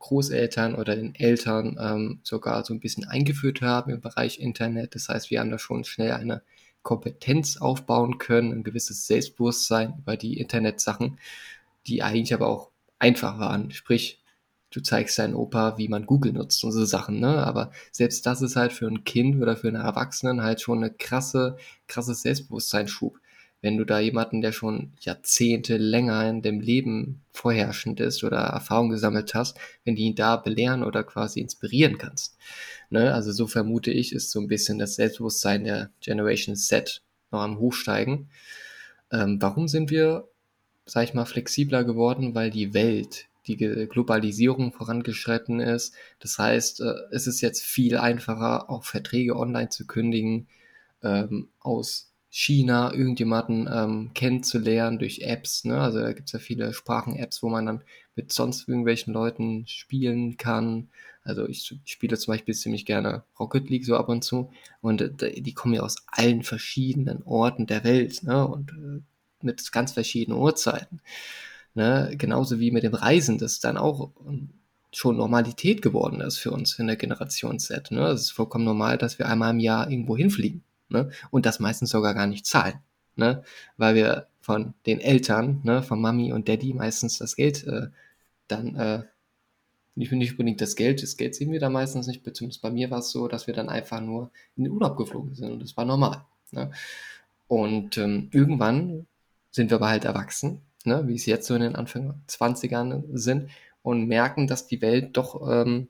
Großeltern 0.00 0.74
oder 0.74 0.96
den 0.96 1.14
Eltern 1.14 1.78
ähm, 1.80 2.20
sogar 2.24 2.64
so 2.64 2.74
ein 2.74 2.80
bisschen 2.80 3.04
eingeführt 3.04 3.62
haben 3.62 3.92
im 3.92 4.00
Bereich 4.00 4.40
Internet. 4.40 4.96
Das 4.96 5.08
heißt, 5.08 5.30
wir 5.30 5.38
haben 5.38 5.50
da 5.50 5.58
schon 5.58 5.84
schnell 5.84 6.12
eine 6.12 6.42
Kompetenz 6.82 7.56
aufbauen 7.56 8.18
können, 8.18 8.52
ein 8.52 8.64
gewisses 8.64 9.06
Selbstbewusstsein 9.06 9.94
über 9.98 10.16
die 10.16 10.38
Internetsachen, 10.38 11.18
die 11.86 12.02
eigentlich 12.02 12.34
aber 12.34 12.48
auch 12.48 12.70
einfach 12.98 13.38
waren. 13.38 13.70
Sprich, 13.70 14.21
du 14.72 14.80
zeigst 14.82 15.18
deinem 15.18 15.36
Opa, 15.36 15.78
wie 15.78 15.88
man 15.88 16.06
Google 16.06 16.32
nutzt 16.32 16.64
und 16.64 16.72
so 16.72 16.84
Sachen, 16.84 17.20
ne? 17.20 17.46
Aber 17.46 17.70
selbst 17.92 18.26
das 18.26 18.42
ist 18.42 18.56
halt 18.56 18.72
für 18.72 18.86
ein 18.86 19.04
Kind 19.04 19.40
oder 19.40 19.56
für 19.56 19.68
einen 19.68 19.82
Erwachsenen 19.82 20.42
halt 20.42 20.60
schon 20.60 20.78
eine 20.78 20.92
krasse, 20.92 21.56
krasses 21.86 22.22
Selbstbewusstseinsschub. 22.22 23.18
Wenn 23.60 23.76
du 23.76 23.84
da 23.84 24.00
jemanden, 24.00 24.40
der 24.40 24.50
schon 24.50 24.92
Jahrzehnte 25.00 25.76
länger 25.76 26.28
in 26.28 26.42
dem 26.42 26.60
Leben 26.60 27.22
vorherrschend 27.30 28.00
ist 28.00 28.24
oder 28.24 28.38
Erfahrung 28.38 28.90
gesammelt 28.90 29.34
hast, 29.34 29.56
wenn 29.84 29.94
die 29.94 30.02
ihn 30.02 30.16
da 30.16 30.36
belehren 30.36 30.82
oder 30.82 31.04
quasi 31.04 31.38
inspirieren 31.38 31.96
kannst. 31.96 32.36
Ne? 32.90 33.14
Also 33.14 33.30
so 33.30 33.46
vermute 33.46 33.92
ich, 33.92 34.12
ist 34.12 34.32
so 34.32 34.40
ein 34.40 34.48
bisschen 34.48 34.80
das 34.80 34.96
Selbstbewusstsein 34.96 35.62
der 35.62 35.90
Generation 36.00 36.56
Z 36.56 37.02
noch 37.30 37.40
am 37.40 37.58
Hochsteigen. 37.58 38.30
Ähm, 39.12 39.40
warum 39.40 39.68
sind 39.68 39.90
wir, 39.90 40.28
sag 40.84 41.04
ich 41.04 41.14
mal, 41.14 41.24
flexibler 41.24 41.84
geworden? 41.84 42.34
Weil 42.34 42.50
die 42.50 42.74
Welt, 42.74 43.28
die 43.46 43.56
Globalisierung 43.56 44.72
vorangeschritten 44.72 45.60
ist. 45.60 45.94
Das 46.20 46.38
heißt, 46.38 46.80
äh, 46.80 46.94
es 47.10 47.26
ist 47.26 47.40
jetzt 47.40 47.62
viel 47.62 47.98
einfacher, 47.98 48.70
auch 48.70 48.84
Verträge 48.84 49.36
online 49.36 49.68
zu 49.68 49.86
kündigen, 49.86 50.48
ähm, 51.02 51.48
aus 51.60 52.12
China 52.34 52.94
irgendjemanden 52.94 53.68
ähm, 53.70 54.10
kennenzulernen 54.14 54.98
durch 54.98 55.20
Apps. 55.20 55.64
Ne? 55.64 55.78
Also 55.78 56.00
da 56.00 56.12
gibt 56.14 56.28
es 56.28 56.32
ja 56.32 56.38
viele 56.38 56.72
Sprachen-Apps, 56.72 57.42
wo 57.42 57.50
man 57.50 57.66
dann 57.66 57.84
mit 58.16 58.32
sonst 58.32 58.66
irgendwelchen 58.68 59.12
Leuten 59.12 59.66
spielen 59.66 60.38
kann. 60.38 60.88
Also 61.24 61.46
ich 61.46 61.78
spiele 61.84 62.16
zum 62.16 62.32
Beispiel 62.32 62.54
ziemlich 62.54 62.86
gerne 62.86 63.24
Rocket 63.38 63.68
League 63.68 63.84
so 63.84 63.96
ab 63.96 64.08
und 64.08 64.24
zu 64.24 64.50
und 64.80 65.02
äh, 65.02 65.42
die 65.42 65.52
kommen 65.52 65.74
ja 65.74 65.82
aus 65.82 65.96
allen 66.06 66.42
verschiedenen 66.42 67.22
Orten 67.24 67.66
der 67.66 67.84
Welt 67.84 68.22
ne? 68.22 68.46
und 68.48 68.70
äh, 68.70 69.02
mit 69.44 69.70
ganz 69.70 69.92
verschiedenen 69.92 70.38
Uhrzeiten. 70.38 71.02
Ne? 71.74 72.14
Genauso 72.16 72.60
wie 72.60 72.70
mit 72.70 72.82
dem 72.82 72.94
Reisen, 72.94 73.38
das 73.38 73.60
dann 73.60 73.76
auch 73.76 74.10
ähm, 74.26 74.50
schon 74.92 75.16
Normalität 75.16 75.82
geworden 75.82 76.20
ist 76.20 76.38
für 76.38 76.50
uns 76.50 76.78
in 76.78 76.86
der 76.86 76.96
Generation 76.96 77.58
Z. 77.58 77.90
Ne? 77.90 78.08
Es 78.08 78.22
ist 78.22 78.30
vollkommen 78.32 78.64
normal, 78.64 78.98
dass 78.98 79.18
wir 79.18 79.28
einmal 79.28 79.52
im 79.52 79.60
Jahr 79.60 79.90
irgendwo 79.90 80.16
hinfliegen. 80.16 80.62
Ne? 80.88 81.10
Und 81.30 81.46
das 81.46 81.60
meistens 81.60 81.90
sogar 81.90 82.14
gar 82.14 82.26
nicht 82.26 82.46
zahlen. 82.46 82.80
ne? 83.16 83.42
weil 83.76 83.94
wir 83.94 84.26
von 84.40 84.74
den 84.86 85.00
Eltern, 85.00 85.60
ne, 85.62 85.82
von 85.82 86.00
Mami 86.00 86.32
und 86.32 86.48
Daddy 86.48 86.74
meistens 86.74 87.18
das 87.18 87.36
Geld 87.36 87.64
äh, 87.66 87.88
dann, 88.48 88.74
äh, 88.76 89.04
nicht, 89.94 90.10
nicht 90.12 90.32
unbedingt 90.32 90.60
das 90.60 90.74
Geld, 90.74 91.02
das 91.02 91.16
Geld 91.16 91.34
sehen 91.34 91.52
wir 91.52 91.60
da 91.60 91.70
meistens 91.70 92.06
nicht, 92.06 92.22
zumindest 92.34 92.62
bei 92.62 92.70
mir 92.70 92.90
war 92.90 92.98
es 92.98 93.10
so, 93.10 93.28
dass 93.28 93.46
wir 93.46 93.54
dann 93.54 93.68
einfach 93.68 94.00
nur 94.00 94.30
in 94.56 94.64
den 94.64 94.72
Urlaub 94.72 94.96
geflogen 94.96 95.34
sind 95.34 95.52
und 95.52 95.62
das 95.62 95.76
war 95.76 95.84
normal. 95.84 96.24
Ne? 96.50 96.70
Und 97.46 97.98
ähm, 97.98 98.28
irgendwann 98.32 99.06
sind 99.50 99.70
wir 99.70 99.76
aber 99.76 99.88
halt 99.88 100.04
erwachsen, 100.04 100.62
ne, 100.86 101.06
wie 101.06 101.14
es 101.14 101.26
jetzt 101.26 101.46
so 101.46 101.54
in 101.54 101.62
den 101.62 101.76
Anfang 101.76 102.22
20ern 102.28 103.04
sind 103.12 103.50
und 103.82 104.06
merken, 104.06 104.46
dass 104.46 104.66
die 104.66 104.82
Welt 104.82 105.16
doch 105.16 105.48
ähm, 105.50 105.88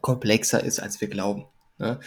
komplexer 0.00 0.62
ist, 0.62 0.80
als 0.80 1.00
wir 1.00 1.08
glauben. 1.08 1.46
Ne? 1.78 2.00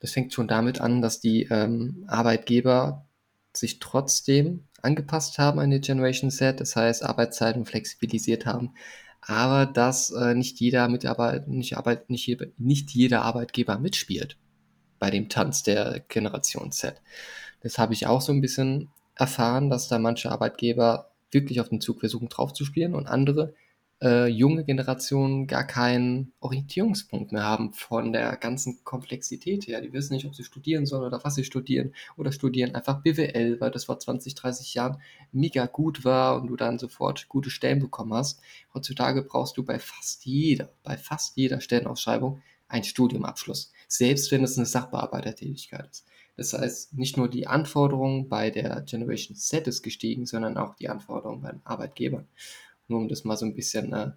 Das 0.00 0.12
fängt 0.12 0.32
schon 0.32 0.48
damit 0.48 0.80
an, 0.80 1.02
dass 1.02 1.20
die 1.20 1.44
ähm, 1.50 2.04
Arbeitgeber 2.08 3.06
sich 3.54 3.78
trotzdem 3.78 4.64
angepasst 4.80 5.38
haben 5.38 5.60
an 5.60 5.70
die 5.70 5.80
Generation 5.80 6.30
Set, 6.30 6.60
das 6.60 6.74
heißt 6.74 7.04
Arbeitszeiten 7.04 7.66
flexibilisiert 7.66 8.46
haben, 8.46 8.74
aber 9.20 9.66
dass 9.66 10.10
äh, 10.10 10.34
nicht 10.34 10.58
jeder 10.58 10.88
Mitarbeiter, 10.88 11.46
nicht, 11.46 11.76
Arbeit, 11.76 12.10
nicht, 12.10 12.36
nicht 12.58 12.90
jeder 12.90 13.22
Arbeitgeber 13.22 13.78
mitspielt 13.78 14.36
bei 14.98 15.10
dem 15.10 15.28
Tanz 15.28 15.62
der 15.62 16.00
Generation 16.08 16.72
Z. 16.72 17.00
Das 17.60 17.78
habe 17.78 17.92
ich 17.92 18.06
auch 18.06 18.20
so 18.20 18.32
ein 18.32 18.40
bisschen 18.40 18.90
erfahren, 19.14 19.70
dass 19.70 19.88
da 19.88 19.98
manche 19.98 20.30
Arbeitgeber 20.30 21.11
wirklich 21.32 21.60
auf 21.60 21.68
den 21.68 21.80
Zug 21.80 22.00
versuchen 22.00 22.28
draufzuspielen 22.28 22.94
und 22.94 23.06
andere 23.06 23.54
äh, 24.02 24.26
junge 24.26 24.64
Generationen 24.64 25.46
gar 25.46 25.64
keinen 25.64 26.32
Orientierungspunkt 26.40 27.30
mehr 27.30 27.44
haben 27.44 27.72
von 27.72 28.12
der 28.12 28.36
ganzen 28.36 28.82
Komplexität 28.84 29.68
her. 29.68 29.80
Die 29.80 29.92
wissen 29.92 30.14
nicht, 30.14 30.26
ob 30.26 30.34
sie 30.34 30.42
studieren 30.42 30.86
sollen 30.86 31.04
oder 31.04 31.22
was 31.22 31.36
sie 31.36 31.44
studieren 31.44 31.94
oder 32.16 32.32
studieren 32.32 32.74
einfach 32.74 33.02
BWL, 33.02 33.60
weil 33.60 33.70
das 33.70 33.84
vor 33.84 33.98
20, 33.98 34.34
30 34.34 34.74
Jahren 34.74 35.00
mega 35.30 35.66
gut 35.66 36.04
war 36.04 36.40
und 36.40 36.48
du 36.48 36.56
dann 36.56 36.80
sofort 36.80 37.28
gute 37.28 37.50
Stellen 37.50 37.78
bekommen 37.78 38.12
hast. 38.12 38.40
Heutzutage 38.74 39.22
brauchst 39.22 39.56
du 39.56 39.64
bei 39.64 39.78
fast 39.78 40.24
jeder, 40.24 40.72
bei 40.82 40.96
fast 40.96 41.36
jeder 41.36 41.60
Stellenausschreibung 41.60 42.42
einen 42.66 42.84
Studiumabschluss, 42.84 43.72
selbst 43.86 44.32
wenn 44.32 44.42
es 44.42 44.56
eine 44.56 44.66
Sachbearbeitertätigkeit 44.66 45.88
ist. 45.88 46.06
Das 46.36 46.54
heißt, 46.54 46.94
nicht 46.94 47.16
nur 47.16 47.28
die 47.28 47.46
Anforderungen 47.46 48.28
bei 48.28 48.50
der 48.50 48.80
Generation 48.82 49.36
Z 49.36 49.66
ist 49.68 49.82
gestiegen, 49.82 50.26
sondern 50.26 50.56
auch 50.56 50.74
die 50.74 50.88
Anforderungen 50.88 51.42
beim 51.42 51.60
Arbeitgeber 51.64 52.24
nur 52.92 53.00
um 53.00 53.08
das 53.08 53.24
mal 53.24 53.36
so 53.36 53.44
ein 53.44 53.54
bisschen 53.54 53.92
äh, 53.92 54.12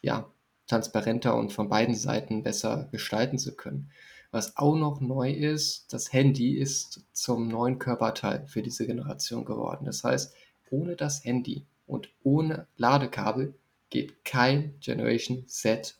ja, 0.00 0.30
transparenter 0.66 1.36
und 1.36 1.52
von 1.52 1.68
beiden 1.68 1.94
Seiten 1.94 2.42
besser 2.42 2.88
gestalten 2.90 3.38
zu 3.38 3.54
können. 3.54 3.90
Was 4.30 4.56
auch 4.56 4.74
noch 4.74 5.00
neu 5.00 5.30
ist, 5.30 5.92
das 5.92 6.12
Handy 6.12 6.56
ist 6.58 7.04
zum 7.12 7.48
neuen 7.48 7.78
Körperteil 7.78 8.46
für 8.46 8.62
diese 8.62 8.86
Generation 8.86 9.44
geworden. 9.44 9.84
Das 9.84 10.02
heißt, 10.02 10.34
ohne 10.70 10.96
das 10.96 11.24
Handy 11.24 11.66
und 11.86 12.08
ohne 12.22 12.66
Ladekabel 12.76 13.54
geht 13.90 14.24
kein 14.24 14.74
Generation 14.80 15.46
Z 15.46 15.96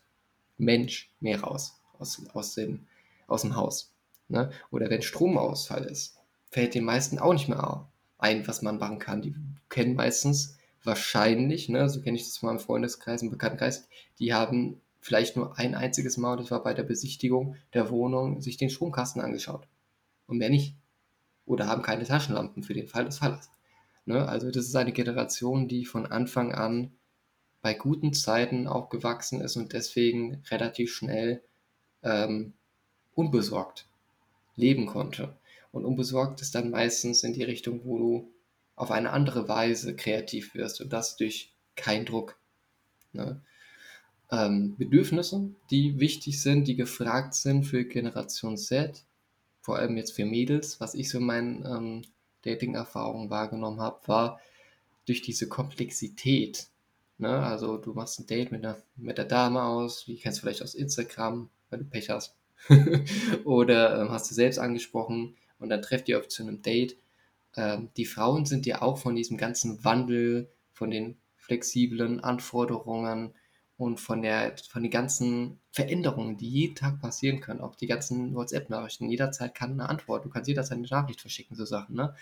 Mensch 0.57 1.13
mehr 1.19 1.41
raus 1.41 1.79
aus, 1.97 2.21
aus, 2.33 2.55
dem, 2.55 2.87
aus 3.27 3.43
dem 3.43 3.55
Haus. 3.55 3.93
Ne? 4.27 4.51
Oder 4.71 4.89
wenn 4.89 5.01
Stromausfall 5.01 5.85
ist, 5.85 6.17
fällt 6.49 6.73
den 6.73 6.85
meisten 6.85 7.19
auch 7.19 7.33
nicht 7.33 7.47
mehr 7.47 7.87
ein, 8.17 8.47
was 8.47 8.61
man 8.61 8.77
machen 8.77 8.99
kann. 8.99 9.21
Die 9.21 9.35
kennen 9.69 9.95
meistens 9.95 10.57
wahrscheinlich, 10.83 11.69
ne, 11.69 11.89
so 11.89 12.01
kenne 12.01 12.17
ich 12.17 12.23
das 12.23 12.37
von 12.37 12.47
meinem 12.47 12.59
Freundeskreis 12.59 13.21
und 13.21 13.31
Bekanntenkreis, 13.31 13.87
die 14.19 14.33
haben 14.33 14.81
vielleicht 14.99 15.35
nur 15.35 15.57
ein 15.57 15.75
einziges 15.75 16.17
Mal, 16.17 16.37
das 16.37 16.51
war 16.51 16.63
bei 16.63 16.73
der 16.73 16.83
Besichtigung 16.83 17.55
der 17.73 17.89
Wohnung, 17.89 18.41
sich 18.41 18.57
den 18.57 18.69
Stromkasten 18.69 19.21
angeschaut. 19.21 19.67
Und 20.27 20.37
mehr 20.37 20.49
nicht. 20.49 20.75
Oder 21.45 21.67
haben 21.67 21.83
keine 21.83 22.05
Taschenlampen 22.05 22.63
für 22.63 22.73
den 22.73 22.87
Fall 22.87 23.05
des 23.05 23.19
Falles. 23.19 23.51
Ne? 24.05 24.27
Also 24.27 24.49
das 24.49 24.65
ist 24.65 24.75
eine 24.75 24.93
Generation, 24.93 25.67
die 25.67 25.85
von 25.85 26.07
Anfang 26.07 26.53
an 26.53 26.91
bei 27.61 27.73
guten 27.73 28.13
Zeiten 28.13 28.67
auch 28.67 28.89
gewachsen 28.89 29.41
ist 29.41 29.57
und 29.57 29.73
deswegen 29.73 30.41
relativ 30.49 30.93
schnell 30.93 31.43
ähm, 32.01 32.53
unbesorgt 33.13 33.87
leben 34.55 34.85
konnte. 34.85 35.35
Und 35.71 35.85
unbesorgt 35.85 36.41
ist 36.41 36.55
dann 36.55 36.69
meistens 36.69 37.23
in 37.23 37.33
die 37.33 37.43
Richtung, 37.43 37.81
wo 37.83 37.97
du 37.97 38.33
auf 38.75 38.91
eine 38.91 39.11
andere 39.11 39.47
Weise 39.47 39.95
kreativ 39.95 40.55
wirst 40.55 40.81
und 40.81 40.91
das 40.91 41.17
durch 41.17 41.53
keinen 41.75 42.05
Druck. 42.05 42.37
Ne? 43.13 43.41
Ähm, 44.31 44.75
Bedürfnisse, 44.77 45.49
die 45.69 45.99
wichtig 45.99 46.41
sind, 46.41 46.67
die 46.67 46.75
gefragt 46.75 47.35
sind 47.35 47.63
für 47.63 47.85
Generation 47.85 48.57
Z, 48.57 49.03
vor 49.61 49.77
allem 49.77 49.97
jetzt 49.97 50.13
für 50.13 50.25
Mädels, 50.25 50.79
was 50.79 50.93
ich 50.93 51.09
so 51.09 51.19
in 51.19 51.25
meinen 51.25 51.65
ähm, 51.65 52.01
Dating-Erfahrungen 52.43 53.29
wahrgenommen 53.29 53.81
habe, 53.81 54.07
war 54.07 54.39
durch 55.05 55.21
diese 55.21 55.47
Komplexität. 55.47 56.67
Ne? 57.17 57.29
Also 57.29 57.77
du 57.77 57.93
machst 57.93 58.19
ein 58.19 58.27
Date 58.27 58.51
mit, 58.51 58.65
einer, 58.65 58.77
mit 58.95 59.17
der 59.17 59.25
Dame 59.25 59.63
aus, 59.63 60.05
die 60.05 60.17
kennst 60.17 60.39
du 60.39 60.41
vielleicht 60.41 60.63
aus 60.63 60.75
Instagram, 60.75 61.49
wenn 61.69 61.79
du 61.79 61.85
Pech 61.85 62.09
hast. 62.09 62.35
Oder 63.43 64.01
ähm, 64.01 64.11
hast 64.11 64.29
du 64.29 64.35
selbst 64.35 64.59
angesprochen 64.59 65.35
und 65.59 65.69
dann 65.69 65.81
trefft 65.81 66.09
ihr 66.09 66.19
auf 66.19 66.27
zu 66.27 66.43
einem 66.43 66.61
Date 66.61 66.97
ähm, 67.55 67.89
die 67.97 68.05
Frauen 68.05 68.45
sind 68.45 68.65
ja 68.65 68.81
auch 68.81 68.97
von 68.97 69.15
diesem 69.15 69.37
ganzen 69.37 69.83
Wandel, 69.83 70.51
von 70.73 70.91
den 70.91 71.17
flexiblen 71.37 72.19
Anforderungen 72.19 73.33
und 73.77 73.99
von, 73.99 74.21
der, 74.21 74.55
von 74.69 74.83
den 74.83 74.91
ganzen 74.91 75.59
Veränderungen, 75.71 76.37
die 76.37 76.49
jeden 76.49 76.75
Tag 76.75 76.99
passieren 77.01 77.41
können, 77.41 77.61
auch 77.61 77.75
die 77.75 77.87
ganzen 77.87 78.33
WhatsApp-Nachrichten, 78.33 79.09
jederzeit 79.09 79.53
kann 79.53 79.73
eine 79.73 79.89
Antwort, 79.89 80.25
du 80.25 80.29
kannst 80.29 80.47
jederzeit 80.47 80.77
eine 80.77 80.87
Nachricht 80.87 81.21
verschicken, 81.21 81.55
so 81.55 81.65
Sachen, 81.65 81.95
ne? 81.95 82.15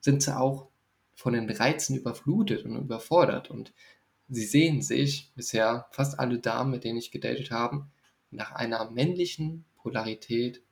sind 0.00 0.22
sie 0.22 0.36
auch 0.36 0.68
von 1.14 1.34
den 1.34 1.48
Reizen 1.48 1.96
überflutet 1.96 2.64
und 2.64 2.76
überfordert 2.76 3.50
und 3.50 3.72
sie 4.28 4.44
sehen 4.44 4.82
sich 4.82 5.30
bisher 5.36 5.86
fast 5.92 6.18
alle 6.18 6.38
Damen, 6.38 6.72
mit 6.72 6.84
denen 6.84 6.98
ich 6.98 7.10
gedatet 7.10 7.50
habe, 7.50 7.86
nach 8.30 8.52
einer 8.52 8.90
männlichen 8.90 9.64
Polarität 9.84 10.62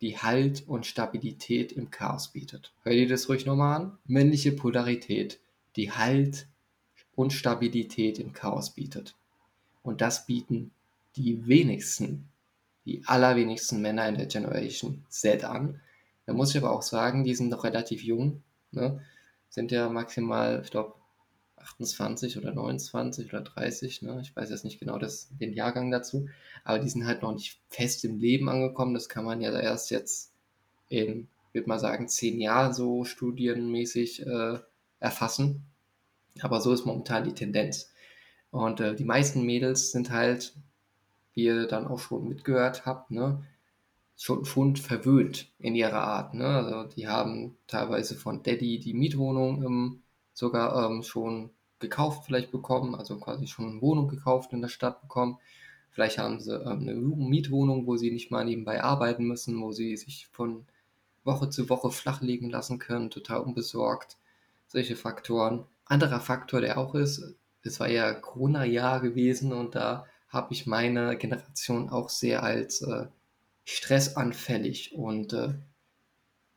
die 0.00 0.18
Halt 0.18 0.68
und 0.68 0.86
Stabilität 0.86 1.72
im 1.72 1.90
Chaos 1.90 2.28
bietet. 2.28 2.74
Hör 2.82 2.92
dir 2.92 3.08
das 3.08 3.28
ruhig 3.28 3.46
nochmal 3.46 3.76
an. 3.76 3.98
Männliche 4.04 4.52
Polarität, 4.52 5.40
die 5.76 5.92
Halt 5.92 6.48
und 7.14 7.32
Stabilität 7.32 8.18
im 8.18 8.32
Chaos 8.32 8.74
bietet. 8.74 9.14
Und 9.82 10.00
das 10.00 10.26
bieten 10.26 10.72
die 11.16 11.46
wenigsten, 11.46 12.28
die 12.84 13.02
allerwenigsten 13.06 13.80
Männer 13.80 14.08
in 14.08 14.16
der 14.16 14.26
Generation 14.26 15.04
Z 15.08 15.44
an. 15.44 15.80
Da 16.26 16.34
muss 16.34 16.50
ich 16.50 16.58
aber 16.58 16.72
auch 16.72 16.82
sagen, 16.82 17.24
die 17.24 17.34
sind 17.34 17.48
noch 17.48 17.64
relativ 17.64 18.02
jung, 18.02 18.42
ne? 18.72 19.00
sind 19.48 19.70
ja 19.70 19.88
maximal, 19.88 20.60
ich 20.62 20.70
glaube, 20.70 20.94
28 21.56 22.38
oder 22.38 22.52
29 22.52 23.28
oder 23.32 23.42
30, 23.42 24.02
ne? 24.02 24.20
ich 24.22 24.34
weiß 24.36 24.50
jetzt 24.50 24.64
nicht 24.64 24.78
genau 24.78 24.98
das, 24.98 25.28
den 25.40 25.52
Jahrgang 25.52 25.90
dazu, 25.90 26.28
aber 26.64 26.78
die 26.78 26.88
sind 26.88 27.06
halt 27.06 27.22
noch 27.22 27.32
nicht 27.32 27.60
fest 27.68 28.04
im 28.04 28.18
Leben 28.18 28.48
angekommen. 28.48 28.94
Das 28.94 29.08
kann 29.08 29.24
man 29.24 29.40
ja 29.40 29.58
erst 29.58 29.90
jetzt 29.90 30.32
in, 30.88 31.28
würde 31.52 31.68
mal 31.68 31.78
sagen, 31.78 32.08
zehn 32.08 32.40
Jahren 32.40 32.72
so 32.72 33.04
studienmäßig 33.04 34.26
äh, 34.26 34.58
erfassen. 35.00 35.64
Aber 36.40 36.60
so 36.60 36.72
ist 36.72 36.84
momentan 36.84 37.24
die 37.24 37.34
Tendenz. 37.34 37.90
Und 38.50 38.80
äh, 38.80 38.94
die 38.94 39.04
meisten 39.04 39.42
Mädels 39.44 39.90
sind 39.90 40.10
halt, 40.10 40.54
wie 41.34 41.44
ihr 41.44 41.66
dann 41.66 41.86
auch 41.86 41.98
schon 41.98 42.28
mitgehört 42.28 42.86
habt, 42.86 43.10
ne, 43.10 43.42
schon, 44.16 44.44
schon 44.44 44.76
verwöhnt 44.76 45.52
in 45.58 45.74
ihrer 45.74 46.00
Art. 46.02 46.34
Ne? 46.34 46.46
Also 46.46 46.84
die 46.84 47.08
haben 47.08 47.56
teilweise 47.66 48.16
von 48.16 48.42
Daddy 48.42 48.78
die 48.78 48.94
Mietwohnung 48.94 49.64
ähm, 49.64 50.02
sogar 50.36 50.86
ähm, 50.86 51.02
schon 51.02 51.50
gekauft 51.78 52.26
vielleicht 52.26 52.52
bekommen, 52.52 52.94
also 52.94 53.18
quasi 53.18 53.46
schon 53.46 53.70
eine 53.70 53.80
Wohnung 53.80 54.06
gekauft 54.06 54.52
in 54.52 54.60
der 54.60 54.68
Stadt 54.68 55.00
bekommen. 55.00 55.38
Vielleicht 55.90 56.18
haben 56.18 56.40
sie 56.40 56.54
ähm, 56.54 56.80
eine 56.80 56.94
Mietwohnung, 56.94 57.86
wo 57.86 57.96
sie 57.96 58.10
nicht 58.10 58.30
mal 58.30 58.44
nebenbei 58.44 58.84
arbeiten 58.84 59.24
müssen, 59.24 59.60
wo 59.62 59.72
sie 59.72 59.96
sich 59.96 60.28
von 60.28 60.66
Woche 61.24 61.48
zu 61.48 61.70
Woche 61.70 61.90
flachlegen 61.90 62.50
lassen 62.50 62.78
können, 62.78 63.10
total 63.10 63.40
unbesorgt. 63.40 64.18
Solche 64.66 64.94
Faktoren. 64.94 65.64
Anderer 65.86 66.20
Faktor, 66.20 66.60
der 66.60 66.76
auch 66.76 66.94
ist, 66.94 67.34
es 67.62 67.80
war 67.80 67.88
ja 67.88 68.12
Corona-Jahr 68.12 69.00
gewesen 69.00 69.52
und 69.52 69.74
da 69.74 70.06
habe 70.28 70.52
ich 70.52 70.66
meine 70.66 71.16
Generation 71.16 71.88
auch 71.88 72.10
sehr 72.10 72.42
als 72.42 72.82
äh, 72.82 73.06
stressanfällig 73.64 74.94
und 74.94 75.32
äh, 75.32 75.54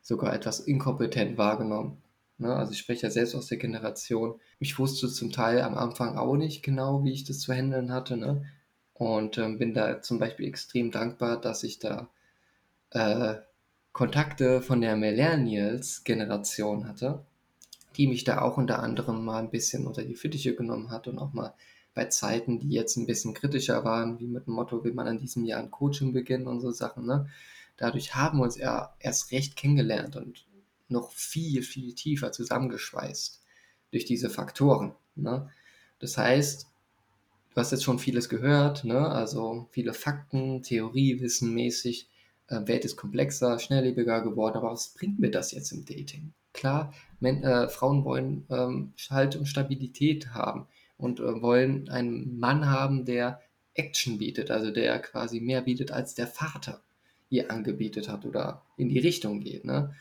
sogar 0.02 0.34
etwas 0.34 0.60
inkompetent 0.60 1.38
wahrgenommen. 1.38 2.02
Ne? 2.40 2.54
Also 2.54 2.72
ich 2.72 2.78
spreche 2.78 3.02
ja 3.02 3.10
selbst 3.10 3.34
aus 3.34 3.46
der 3.46 3.58
Generation. 3.58 4.40
Ich 4.58 4.78
wusste 4.78 5.08
zum 5.08 5.30
Teil 5.30 5.60
am 5.62 5.76
Anfang 5.76 6.16
auch 6.16 6.36
nicht 6.36 6.62
genau, 6.62 7.04
wie 7.04 7.12
ich 7.12 7.24
das 7.24 7.40
zu 7.40 7.52
handeln 7.52 7.92
hatte. 7.92 8.16
Ne? 8.16 8.44
Und 8.94 9.38
ähm, 9.38 9.58
bin 9.58 9.74
da 9.74 10.02
zum 10.02 10.18
Beispiel 10.18 10.46
extrem 10.48 10.90
dankbar, 10.90 11.40
dass 11.40 11.62
ich 11.62 11.78
da 11.78 12.08
äh, 12.90 13.36
Kontakte 13.92 14.62
von 14.62 14.80
der 14.80 14.96
Millennials-Generation 14.96 16.86
hatte, 16.86 17.24
die 17.96 18.06
mich 18.06 18.24
da 18.24 18.40
auch 18.40 18.56
unter 18.56 18.80
anderem 18.82 19.24
mal 19.24 19.42
ein 19.42 19.50
bisschen 19.50 19.86
unter 19.86 20.02
die 20.02 20.14
Fittiche 20.14 20.54
genommen 20.54 20.90
hat 20.90 21.08
und 21.08 21.18
auch 21.18 21.32
mal 21.32 21.54
bei 21.92 22.04
Zeiten, 22.06 22.60
die 22.60 22.70
jetzt 22.70 22.96
ein 22.96 23.06
bisschen 23.06 23.34
kritischer 23.34 23.84
waren, 23.84 24.20
wie 24.20 24.28
mit 24.28 24.46
dem 24.46 24.54
Motto, 24.54 24.84
will 24.84 24.94
man 24.94 25.08
in 25.08 25.18
diesem 25.18 25.44
Jahr 25.44 25.60
ein 25.60 25.70
Coaching 25.70 26.12
beginnen 26.12 26.46
und 26.46 26.60
so 26.60 26.70
Sachen. 26.70 27.04
Ne? 27.04 27.28
Dadurch 27.76 28.14
haben 28.14 28.38
wir 28.38 28.44
uns 28.44 28.56
ja 28.56 28.94
erst 29.00 29.32
recht 29.32 29.56
kennengelernt 29.56 30.14
und 30.14 30.46
noch 30.90 31.12
viel, 31.12 31.62
viel 31.62 31.94
tiefer 31.94 32.32
zusammengeschweißt 32.32 33.40
durch 33.92 34.04
diese 34.04 34.30
Faktoren. 34.30 34.94
Ne? 35.14 35.50
Das 35.98 36.16
heißt, 36.16 36.66
du 37.50 37.56
hast 37.56 37.72
jetzt 37.72 37.84
schon 37.84 37.98
vieles 37.98 38.28
gehört, 38.28 38.84
ne? 38.84 39.08
also 39.08 39.68
viele 39.70 39.94
Fakten, 39.94 40.62
Theoriewissen 40.62 41.52
mäßig. 41.54 42.08
Äh, 42.48 42.66
Welt 42.66 42.84
ist 42.84 42.96
komplexer, 42.96 43.58
schnelllebiger 43.58 44.22
geworden, 44.22 44.56
aber 44.56 44.72
was 44.72 44.94
bringt 44.94 45.18
mir 45.18 45.30
das 45.30 45.52
jetzt 45.52 45.72
im 45.72 45.84
Dating? 45.84 46.32
Klar, 46.52 46.92
Men 47.20 47.44
äh, 47.44 47.68
Frauen 47.68 48.04
wollen 48.04 48.46
ähm, 48.50 48.92
Halt 49.08 49.36
und 49.36 49.46
Stabilität 49.46 50.30
haben 50.34 50.66
und 50.96 51.20
äh, 51.20 51.42
wollen 51.42 51.88
einen 51.88 52.38
Mann 52.38 52.68
haben, 52.68 53.04
der 53.04 53.40
Action 53.74 54.18
bietet, 54.18 54.50
also 54.50 54.70
der 54.70 54.98
quasi 54.98 55.40
mehr 55.40 55.62
bietet 55.62 55.92
als 55.92 56.14
der 56.14 56.26
Vater 56.26 56.82
ihr 57.30 57.50
angebietet 57.50 58.08
hat 58.08 58.24
oder 58.24 58.62
in 58.76 58.88
die 58.88 58.98
Richtung 58.98 59.40
geht. 59.40 59.64
Ne? 59.64 59.94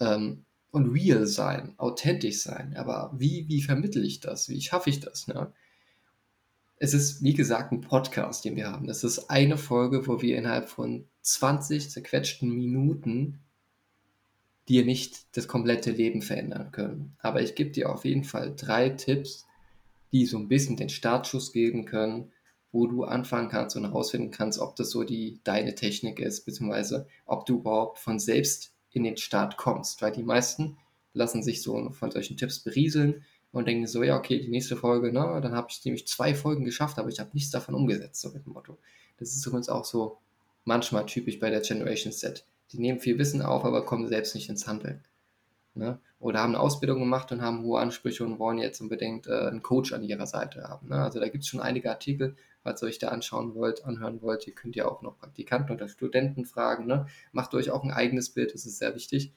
Ähm, 0.00 0.44
und 0.70 0.92
real 0.92 1.26
sein, 1.26 1.74
authentisch 1.78 2.42
sein. 2.42 2.76
Aber 2.76 3.12
wie, 3.16 3.48
wie 3.48 3.62
vermittle 3.62 4.02
ich 4.02 4.20
das? 4.20 4.48
Wie 4.48 4.60
schaffe 4.60 4.90
ich 4.90 5.00
das? 5.00 5.26
Ne? 5.26 5.52
Es 6.76 6.94
ist, 6.94 7.22
wie 7.22 7.34
gesagt, 7.34 7.72
ein 7.72 7.80
Podcast, 7.80 8.44
den 8.44 8.56
wir 8.56 8.70
haben. 8.70 8.88
Es 8.88 9.02
ist 9.02 9.30
eine 9.30 9.56
Folge, 9.56 10.06
wo 10.06 10.20
wir 10.20 10.36
innerhalb 10.36 10.68
von 10.68 11.06
20 11.22 11.90
zerquetschten 11.90 12.50
Minuten 12.50 13.40
dir 14.68 14.84
nicht 14.84 15.36
das 15.36 15.48
komplette 15.48 15.90
Leben 15.90 16.20
verändern 16.20 16.70
können. 16.70 17.16
Aber 17.20 17.40
ich 17.40 17.54
gebe 17.54 17.70
dir 17.70 17.90
auf 17.90 18.04
jeden 18.04 18.24
Fall 18.24 18.54
drei 18.54 18.90
Tipps, 18.90 19.46
die 20.12 20.26
so 20.26 20.38
ein 20.38 20.48
bisschen 20.48 20.76
den 20.76 20.90
Startschuss 20.90 21.52
geben 21.52 21.86
können, 21.86 22.30
wo 22.70 22.86
du 22.86 23.04
anfangen 23.04 23.48
kannst 23.48 23.76
und 23.76 23.84
herausfinden 23.84 24.30
kannst, 24.30 24.58
ob 24.58 24.76
das 24.76 24.90
so 24.90 25.04
die 25.04 25.40
deine 25.42 25.74
Technik 25.74 26.20
ist, 26.20 26.44
beziehungsweise 26.44 27.06
ob 27.24 27.46
du 27.46 27.60
überhaupt 27.60 27.98
von 27.98 28.18
selbst 28.18 28.72
in 28.90 29.04
den 29.04 29.16
Start 29.16 29.56
kommst. 29.56 30.02
Weil 30.02 30.12
die 30.12 30.22
meisten 30.22 30.76
lassen 31.12 31.42
sich 31.42 31.62
so 31.62 31.90
von 31.90 32.10
solchen 32.10 32.36
Tipps 32.36 32.60
berieseln 32.60 33.24
und 33.52 33.66
denken 33.66 33.86
so, 33.86 34.02
ja, 34.02 34.16
okay, 34.16 34.40
die 34.40 34.48
nächste 34.48 34.76
Folge, 34.76 35.12
ne, 35.12 35.40
dann 35.42 35.52
habe 35.52 35.68
ich 35.70 35.84
nämlich 35.84 36.06
zwei 36.06 36.34
Folgen 36.34 36.64
geschafft, 36.64 36.98
aber 36.98 37.08
ich 37.08 37.20
habe 37.20 37.30
nichts 37.32 37.50
davon 37.50 37.74
umgesetzt, 37.74 38.20
so 38.20 38.30
mit 38.30 38.44
dem 38.44 38.52
Motto. 38.52 38.78
Das 39.18 39.34
ist 39.34 39.44
übrigens 39.46 39.68
auch 39.68 39.84
so 39.84 40.18
manchmal 40.64 41.06
typisch 41.06 41.38
bei 41.38 41.50
der 41.50 41.60
Generation 41.60 42.12
Set. 42.12 42.44
Die 42.72 42.78
nehmen 42.78 43.00
viel 43.00 43.18
Wissen 43.18 43.42
auf, 43.42 43.64
aber 43.64 43.84
kommen 43.84 44.06
selbst 44.08 44.34
nicht 44.34 44.48
ins 44.48 44.66
Handeln. 44.66 45.02
Ne? 45.74 45.98
Oder 46.20 46.40
haben 46.40 46.54
eine 46.54 46.60
Ausbildung 46.60 46.98
gemacht 46.98 47.30
und 47.30 47.42
haben 47.42 47.62
hohe 47.62 47.80
Ansprüche 47.80 48.24
und 48.24 48.38
wollen 48.38 48.58
jetzt 48.58 48.80
unbedingt 48.80 49.28
äh, 49.28 49.46
einen 49.46 49.62
Coach 49.62 49.92
an 49.92 50.02
ihrer 50.02 50.26
Seite 50.26 50.64
haben. 50.64 50.88
Ne? 50.88 50.96
Also 50.96 51.20
da 51.20 51.28
gibt 51.28 51.44
es 51.44 51.48
schon 51.48 51.60
einige 51.60 51.90
Artikel, 51.90 52.36
falls 52.62 52.82
ihr 52.82 52.86
euch 52.86 52.98
da 52.98 53.08
anschauen 53.08 53.54
wollt, 53.54 53.84
anhören 53.84 54.20
wollt. 54.20 54.46
Ihr 54.46 54.54
könnt 54.54 54.74
ja 54.74 54.88
auch 54.88 55.02
noch 55.02 55.16
Praktikanten 55.16 55.76
oder 55.76 55.88
Studenten 55.88 56.44
fragen. 56.44 56.86
Ne? 56.86 57.06
Macht 57.30 57.54
euch 57.54 57.70
auch 57.70 57.84
ein 57.84 57.92
eigenes 57.92 58.30
Bild, 58.30 58.52
das 58.52 58.66
ist 58.66 58.78
sehr 58.78 58.94
wichtig. 58.96 59.32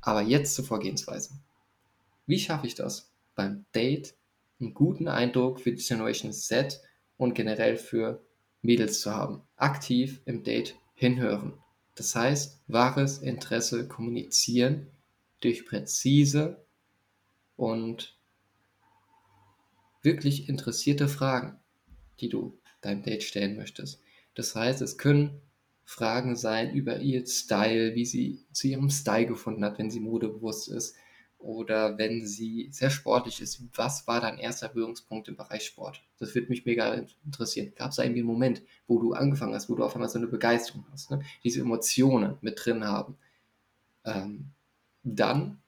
Aber 0.00 0.22
jetzt 0.22 0.54
zur 0.54 0.64
Vorgehensweise. 0.64 1.34
Wie 2.26 2.38
schaffe 2.38 2.66
ich 2.66 2.74
das? 2.74 3.10
Beim 3.34 3.66
Date 3.74 4.14
einen 4.58 4.74
guten 4.74 5.08
Eindruck 5.08 5.60
für 5.60 5.72
die 5.72 5.82
Generation 5.82 6.32
Z 6.32 6.80
und 7.18 7.34
generell 7.34 7.76
für 7.76 8.22
Mädels 8.62 9.00
zu 9.00 9.14
haben. 9.14 9.42
Aktiv 9.56 10.20
im 10.24 10.44
Date 10.44 10.76
hinhören. 10.94 11.52
Das 11.94 12.14
heißt, 12.14 12.62
wahres 12.68 13.18
Interesse 13.18 13.86
kommunizieren 13.86 14.86
durch 15.44 15.66
präzise 15.66 16.64
und 17.56 18.16
wirklich 20.02 20.48
interessierte 20.48 21.08
Fragen, 21.08 21.58
die 22.20 22.28
du 22.28 22.58
deinem 22.80 23.02
Date 23.02 23.22
stellen 23.22 23.56
möchtest. 23.56 24.00
Das 24.34 24.54
heißt, 24.54 24.80
es 24.82 24.98
können 24.98 25.40
Fragen 25.84 26.36
sein 26.36 26.74
über 26.74 26.98
ihr 27.00 27.26
Style, 27.26 27.94
wie 27.94 28.06
sie 28.06 28.44
zu 28.52 28.68
ihrem 28.68 28.90
Style 28.90 29.26
gefunden 29.26 29.64
hat, 29.64 29.78
wenn 29.78 29.90
sie 29.90 30.00
modebewusst 30.00 30.68
ist 30.68 30.96
oder 31.38 31.98
wenn 31.98 32.26
sie 32.26 32.68
sehr 32.70 32.90
sportlich 32.90 33.40
ist. 33.40 33.62
Was 33.74 34.06
war 34.06 34.20
dein 34.20 34.38
erster 34.38 34.68
Berührungspunkt 34.68 35.28
im 35.28 35.36
Bereich 35.36 35.64
Sport? 35.64 36.02
Das 36.18 36.34
würde 36.34 36.48
mich 36.48 36.64
mega 36.64 36.94
interessieren. 37.24 37.72
Gab 37.76 37.90
es 37.90 37.96
da 37.96 38.04
irgendwie 38.04 38.20
einen 38.20 38.28
Moment, 38.28 38.62
wo 38.86 39.00
du 39.00 39.12
angefangen 39.12 39.54
hast, 39.54 39.68
wo 39.68 39.74
du 39.74 39.84
auf 39.84 39.94
einmal 39.94 40.08
so 40.08 40.18
eine 40.18 40.28
Begeisterung 40.28 40.86
hast, 40.92 41.10
ne? 41.10 41.22
diese 41.44 41.60
Emotionen 41.60 42.38
mit 42.40 42.64
drin 42.64 42.84
haben? 42.84 43.18
Ähm, 44.04 44.52
dann, 45.04 45.60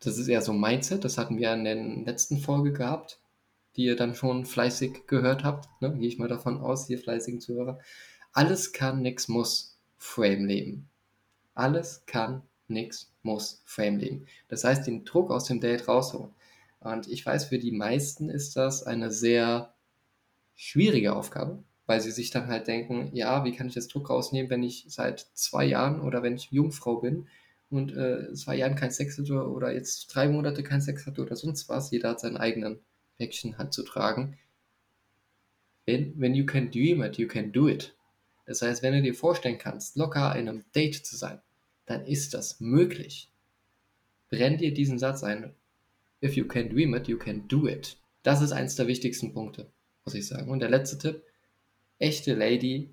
das 0.00 0.18
ist 0.18 0.28
eher 0.28 0.42
so 0.42 0.52
Mindset, 0.52 1.04
das 1.04 1.18
hatten 1.18 1.38
wir 1.38 1.52
in 1.52 1.64
der 1.64 1.76
letzten 1.76 2.38
Folge 2.38 2.72
gehabt, 2.72 3.20
die 3.76 3.84
ihr 3.84 3.96
dann 3.96 4.14
schon 4.14 4.44
fleißig 4.44 5.06
gehört 5.06 5.44
habt, 5.44 5.68
ne? 5.80 5.96
gehe 5.96 6.08
ich 6.08 6.18
mal 6.18 6.28
davon 6.28 6.60
aus, 6.60 6.88
ihr 6.90 6.98
fleißigen 6.98 7.40
Zuhörer. 7.40 7.78
Alles 8.32 8.72
kann, 8.72 9.02
nix 9.02 9.28
muss 9.28 9.78
Frame 9.96 10.46
leben. 10.46 10.88
Alles 11.54 12.02
kann, 12.06 12.42
nix 12.68 13.12
muss 13.22 13.62
Frame 13.64 13.98
leben. 13.98 14.26
Das 14.48 14.64
heißt, 14.64 14.86
den 14.86 15.04
Druck 15.04 15.30
aus 15.30 15.44
dem 15.44 15.60
Date 15.60 15.88
rausholen. 15.88 16.32
Und 16.80 17.08
ich 17.08 17.24
weiß, 17.24 17.46
für 17.46 17.58
die 17.58 17.72
meisten 17.72 18.28
ist 18.28 18.56
das 18.56 18.84
eine 18.84 19.10
sehr 19.10 19.74
schwierige 20.54 21.14
Aufgabe, 21.14 21.62
weil 21.86 22.00
sie 22.00 22.12
sich 22.12 22.30
dann 22.30 22.46
halt 22.46 22.68
denken, 22.68 23.10
ja, 23.14 23.44
wie 23.44 23.52
kann 23.52 23.68
ich 23.68 23.74
jetzt 23.74 23.92
Druck 23.94 24.10
rausnehmen, 24.10 24.50
wenn 24.50 24.62
ich 24.62 24.84
seit 24.88 25.20
zwei 25.34 25.64
Jahren 25.64 26.00
oder 26.00 26.22
wenn 26.22 26.36
ich 26.36 26.50
Jungfrau 26.52 26.96
bin 26.96 27.26
und 27.70 27.94
äh, 27.96 28.32
zwei 28.34 28.56
Jahren 28.56 28.76
kein 28.76 28.90
Sex 28.90 29.18
hatte 29.18 29.46
oder 29.48 29.72
jetzt 29.72 30.06
drei 30.06 30.28
Monate 30.28 30.62
kein 30.62 30.80
Sex 30.80 31.06
hatte 31.06 31.22
oder 31.22 31.36
sonst 31.36 31.68
was. 31.68 31.90
Jeder 31.90 32.10
hat 32.10 32.20
seinen 32.20 32.36
eigenen 32.36 32.78
Päckchen 33.18 33.58
halt 33.58 33.72
zu 33.72 33.82
tragen. 33.82 34.38
When, 35.86 36.14
when 36.18 36.34
you 36.34 36.46
can 36.46 36.70
dream 36.70 37.02
it, 37.02 37.18
you 37.18 37.28
can 37.28 37.52
do 37.52 37.68
it. 37.68 37.94
Das 38.46 38.62
heißt, 38.62 38.82
wenn 38.82 38.94
du 38.94 39.02
dir 39.02 39.14
vorstellen 39.14 39.58
kannst, 39.58 39.96
locker 39.96 40.34
in 40.36 40.48
einem 40.48 40.64
Date 40.74 41.04
zu 41.04 41.16
sein, 41.16 41.40
dann 41.86 42.06
ist 42.06 42.34
das 42.34 42.60
möglich. 42.60 43.30
Brenn 44.30 44.58
dir 44.58 44.72
diesen 44.72 44.98
Satz 44.98 45.22
ein. 45.22 45.54
If 46.22 46.34
you 46.34 46.46
can 46.46 46.68
dream 46.68 46.94
it, 46.94 47.08
you 47.08 47.18
can 47.18 47.46
do 47.48 47.68
it. 47.68 47.96
Das 48.22 48.42
ist 48.42 48.52
eins 48.52 48.76
der 48.76 48.86
wichtigsten 48.86 49.32
Punkte, 49.32 49.70
muss 50.04 50.14
ich 50.14 50.26
sagen. 50.26 50.50
Und 50.50 50.60
der 50.60 50.70
letzte 50.70 50.98
Tipp, 50.98 51.22
echte 51.98 52.34
Lady 52.34 52.90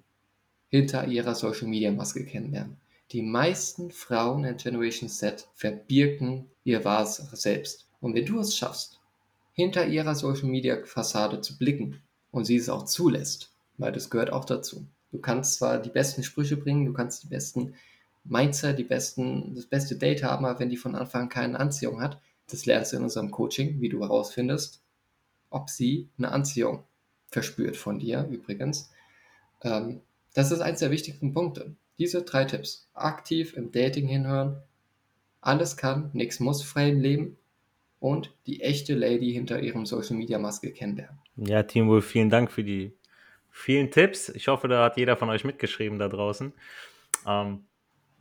hinter 0.70 1.08
ihrer 1.08 1.36
Social 1.36 1.68
Media 1.68 1.92
Maske 1.92 2.26
kennenlernen. 2.26 2.78
Die 3.12 3.22
meisten 3.22 3.92
Frauen 3.92 4.46
in 4.46 4.58
Generation 4.58 5.10
Z 5.10 5.48
verbirgen 5.54 6.50
ihr 6.64 6.84
wahres 6.84 7.18
Selbst. 7.34 7.88
Und 8.02 8.16
wenn 8.16 8.26
du 8.26 8.40
es 8.40 8.58
schaffst, 8.58 9.00
hinter 9.54 9.86
ihrer 9.86 10.16
Social 10.16 10.48
Media 10.48 10.84
Fassade 10.86 11.40
zu 11.42 11.58
blicken 11.58 12.02
und 12.32 12.46
sie 12.46 12.56
es 12.56 12.68
auch 12.68 12.86
zulässt, 12.86 13.54
weil 13.78 13.92
das 13.92 14.10
gehört 14.10 14.32
auch 14.32 14.46
dazu. 14.46 14.88
Du 15.12 15.20
kannst 15.20 15.56
zwar 15.56 15.80
die 15.80 15.90
besten 15.90 16.24
Sprüche 16.24 16.58
bringen, 16.58 16.86
du 16.86 16.94
kannst 16.94 17.24
die 17.24 17.28
besten 17.28 17.76
Mindset, 18.24 18.80
die 18.80 18.84
besten, 18.84 19.54
das 19.54 19.68
beste 19.68 19.96
Date 19.96 20.24
haben, 20.24 20.46
aber 20.46 20.60
wenn 20.60 20.70
die 20.70 20.78
von 20.78 20.96
Anfang 20.96 21.24
an 21.24 21.30
keine 21.30 21.60
Anziehung 21.60 22.02
hat, 22.02 22.20
das 22.48 22.66
lernst 22.66 22.92
du 22.92 22.98
in 22.98 23.04
unserem 23.04 23.32
Coaching, 23.32 23.80
wie 23.82 23.90
du 23.90 24.02
herausfindest, 24.02 24.82
ob 25.52 25.70
sie 25.70 26.10
eine 26.18 26.32
Anziehung 26.32 26.84
verspürt 27.28 27.78
von 27.78 28.00
dir 28.00 28.28
übrigens. 28.30 28.90
Ähm, 29.62 30.02
das 30.34 30.52
ist 30.52 30.60
eins 30.60 30.80
der 30.80 30.92
wichtigsten 30.92 31.34
Punkte. 31.34 31.76
Diese 31.98 32.24
drei 32.24 32.46
Tipps. 32.46 32.90
Aktiv 32.94 33.56
im 33.56 33.72
Dating 33.72 34.08
hinhören. 34.08 34.58
Alles 35.42 35.78
kann, 35.78 36.10
nichts 36.14 36.40
muss 36.40 36.64
im 36.90 37.00
Leben. 37.00 37.38
Und 38.00 38.34
die 38.46 38.62
echte 38.62 38.94
Lady 38.94 39.32
hinter 39.32 39.62
ihrem 39.62 39.86
Social 39.86 40.16
Media 40.16 40.38
Maske 40.38 40.72
kennenlernen. 40.72 41.20
Ja, 41.38 41.64
Wolf, 41.88 42.06
vielen 42.06 42.30
Dank 42.30 42.52
für 42.52 42.64
die 42.64 42.94
vielen 43.50 43.90
Tipps. 43.90 44.30
Ich 44.30 44.48
hoffe, 44.48 44.68
da 44.68 44.84
hat 44.84 44.98
jeder 44.98 45.16
von 45.16 45.30
euch 45.30 45.44
mitgeschrieben 45.44 45.98
da 45.98 46.10
draußen. 46.10 46.54
Ähm, 47.26 47.66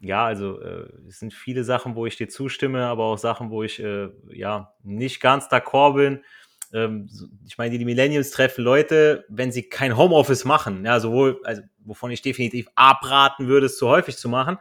ja, 0.00 0.24
also 0.24 0.60
äh, 0.60 0.88
es 1.08 1.18
sind 1.18 1.34
viele 1.34 1.64
Sachen, 1.64 1.96
wo 1.96 2.06
ich 2.06 2.16
dir 2.16 2.28
zustimme, 2.28 2.86
aber 2.86 3.04
auch 3.04 3.18
Sachen, 3.18 3.50
wo 3.50 3.62
ich 3.62 3.82
äh, 3.82 4.10
ja 4.30 4.74
nicht 4.82 5.20
ganz 5.20 5.48
d'accord 5.48 5.94
bin. 5.94 6.24
Ähm, 6.74 7.08
ich 7.46 7.56
meine, 7.56 7.78
die 7.78 7.84
Millennials 7.84 8.30
treffen 8.30 8.64
Leute, 8.64 9.24
wenn 9.28 9.52
sie 9.52 9.62
kein 9.62 9.96
Homeoffice 9.96 10.44
machen, 10.44 10.84
ja, 10.84 11.00
sowohl, 11.00 11.40
also 11.44 11.62
wovon 11.84 12.10
ich 12.10 12.20
definitiv 12.20 12.68
abraten 12.74 13.46
würde, 13.46 13.66
es 13.66 13.78
zu 13.78 13.88
häufig 13.88 14.16
zu 14.16 14.28
machen, 14.28 14.58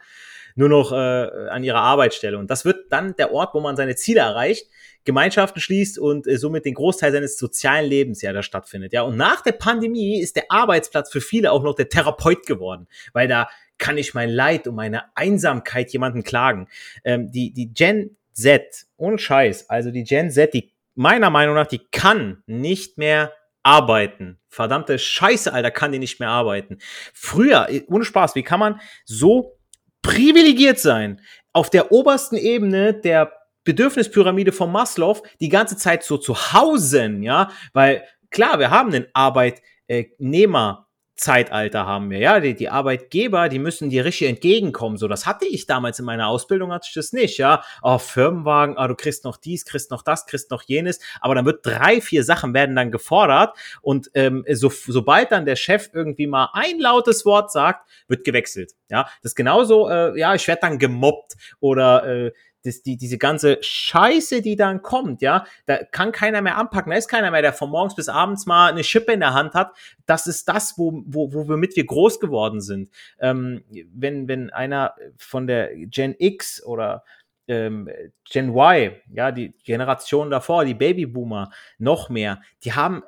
nur 0.56 0.70
noch 0.70 0.92
äh, 0.92 0.96
an 0.96 1.64
ihrer 1.64 1.82
Arbeitsstelle. 1.82 2.38
Und 2.38 2.52
das 2.52 2.64
wird 2.64 2.92
dann 2.92 3.16
der 3.16 3.34
Ort, 3.34 3.56
wo 3.56 3.60
man 3.60 3.76
seine 3.76 3.96
Ziele 3.96 4.20
erreicht, 4.20 4.68
Gemeinschaften 5.04 5.60
schließt 5.60 6.00
und 6.00 6.28
äh, 6.28 6.38
somit 6.38 6.66
den 6.66 6.76
Großteil 6.76 7.12
seines 7.12 7.38
sozialen 7.38 7.90
Lebens 7.90 8.22
ja 8.22 8.32
da 8.32 8.44
stattfindet. 8.44 8.94
Ja, 8.94 9.02
und 9.02 9.18
nach 9.18 9.42
der 9.42 9.54
Pandemie 9.54 10.22
ist 10.22 10.36
der 10.36 10.46
Arbeitsplatz 10.50 11.12
für 11.12 11.22
viele 11.22 11.52
auch 11.52 11.64
noch 11.64 11.76
der 11.76 11.90
Therapeut 11.90 12.46
geworden, 12.46 12.88
weil 13.14 13.28
da 13.28 13.50
kann 13.78 13.98
ich 13.98 14.14
mein 14.14 14.30
Leid 14.30 14.68
und 14.68 14.76
meine 14.76 15.16
Einsamkeit 15.16 15.92
jemanden 15.92 16.24
klagen. 16.24 16.68
Ähm, 17.04 17.32
die, 17.32 17.52
die 17.52 17.74
Gen 17.74 18.16
Z, 18.32 18.86
ohne 18.98 19.18
Scheiß, 19.18 19.70
also 19.70 19.92
die 19.92 20.04
Gen 20.04 20.32
Z, 20.32 20.54
die 20.54 20.73
meiner 20.96 21.30
Meinung 21.30 21.56
nach, 21.56 21.68
die 21.68 21.82
kann 21.92 22.44
nicht 22.46 22.98
mehr 22.98 23.34
arbeiten. 23.64 24.40
Verdammte 24.50 25.00
Scheiße, 25.00 25.54
Alter, 25.54 25.72
kann 25.72 25.92
die 25.92 26.00
nicht 26.00 26.20
mehr 26.20 26.30
arbeiten. 26.30 26.78
Früher, 27.14 27.68
ohne 27.88 28.06
Spaß, 28.06 28.36
wie 28.36 28.44
kann 28.44 28.60
man 28.60 28.82
so 29.06 29.58
privilegiert 30.02 30.80
sein, 30.80 31.22
auf 31.54 31.70
der 31.70 31.92
obersten 31.92 32.36
Ebene 32.36 32.94
der 32.94 33.32
Bedürfnispyramide 33.64 34.52
von 34.52 34.72
Maslow 34.72 35.24
die 35.40 35.50
ganze 35.50 35.78
Zeit 35.78 36.04
so 36.04 36.18
zu 36.18 36.36
hausen, 36.36 37.24
ja, 37.24 37.50
weil 37.72 38.04
klar, 38.30 38.60
wir 38.60 38.70
haben 38.70 38.94
einen 38.94 39.08
Arbeitnehmer 39.14 40.90
Zeitalter 41.16 41.86
haben 41.86 42.10
wir, 42.10 42.20
ja. 42.20 42.40
Die, 42.40 42.56
die 42.56 42.70
Arbeitgeber, 42.70 43.48
die 43.50 43.60
müssen 43.60 43.90
dir 43.90 44.04
richtig 44.04 44.28
entgegenkommen. 44.28 44.98
So, 44.98 45.08
das 45.08 45.26
hatte 45.26 45.46
ich 45.46 45.66
damals 45.66 46.00
in 46.00 46.06
meiner 46.06 46.28
Ausbildung, 46.28 46.72
hatte 46.72 46.88
ich 46.90 46.96
das 46.96 47.14
nicht, 47.14 47.38
ja. 47.38 47.64
Oh, 47.82 48.00
Firmenwagen, 48.00 48.78
oh, 48.78 48.88
du 48.88 48.96
kriegst 48.96 49.24
noch 49.24 49.38
dies, 49.38 49.66
kriegst 49.66 49.92
noch 49.92 50.02
das, 50.02 50.26
kriegst 50.26 50.50
noch 50.50 50.64
jenes. 50.64 51.00
Aber 51.22 51.36
dann 51.36 51.46
wird 51.46 51.66
drei, 51.66 52.02
vier 52.02 52.24
Sachen 52.24 52.54
werden 52.54 52.76
dann 52.76 52.92
gefordert. 52.92 53.56
Und 53.82 54.10
ähm, 54.16 54.44
so, 54.52 54.70
sobald 54.70 55.32
dann 55.32 55.46
der 55.46 55.56
Chef 55.56 55.90
irgendwie 55.94 56.28
mal 56.28 56.50
ein 56.54 56.80
lautes 56.80 57.26
Wort 57.26 57.52
sagt, 57.52 57.88
wird 58.08 58.24
gewechselt. 58.24 58.74
Ja, 58.90 59.04
das 59.22 59.32
ist 59.32 59.36
genauso, 59.36 59.90
äh, 59.90 60.18
ja, 60.20 60.34
ich 60.34 60.48
werde 60.48 60.62
dann 60.62 60.80
gemobbt 60.80 61.34
oder 61.60 62.06
äh, 62.06 62.32
das, 62.64 62.82
die, 62.82 62.98
diese 62.98 63.18
ganze 63.18 63.58
Scheiße, 63.62 64.42
die 64.42 64.56
dann 64.56 64.82
kommt, 64.82 65.22
ja, 65.22 65.46
da 65.66 65.84
kann 65.84 66.12
keiner 66.12 66.42
mehr 66.42 66.58
anpacken. 66.58 66.92
Da 66.92 66.98
ist 66.98 67.08
keiner 67.08 67.32
mehr, 67.32 67.42
der 67.42 67.54
von 67.54 67.70
morgens 67.70 67.96
bis 67.96 68.10
abends 68.10 68.46
mal 68.46 68.72
eine 68.72 68.84
Schippe 68.84 69.14
in 69.14 69.20
der 69.20 69.34
Hand 69.34 69.54
hat. 69.54 69.72
Das 70.06 70.28
ist 70.28 70.48
das, 70.48 70.78
wo, 70.78 71.04
wo, 71.06 71.34
wo 71.34 71.48
wir 71.48 71.58
mit 71.58 71.76
wir 71.76 71.86
groß 71.86 72.20
geworden 72.20 72.62
sind. 72.62 72.90
Ähm, 73.20 73.64
wenn, 73.94 74.28
wenn 74.28 74.50
einer 74.50 74.96
von 75.18 75.48
der 75.48 75.76
Gen 75.76 76.16
X 76.18 76.64
oder 76.64 77.04
ähm, 77.48 77.90
Gen 78.30 78.50
Y, 78.50 78.94
ja, 79.14 79.32
die 79.32 79.54
Generation 79.64 80.30
davor, 80.30 80.66
die 80.66 80.74
Babyboomer, 80.74 81.52
noch 81.78 82.10
mehr, 82.10 82.42
die 82.64 82.74
haben 82.74 83.04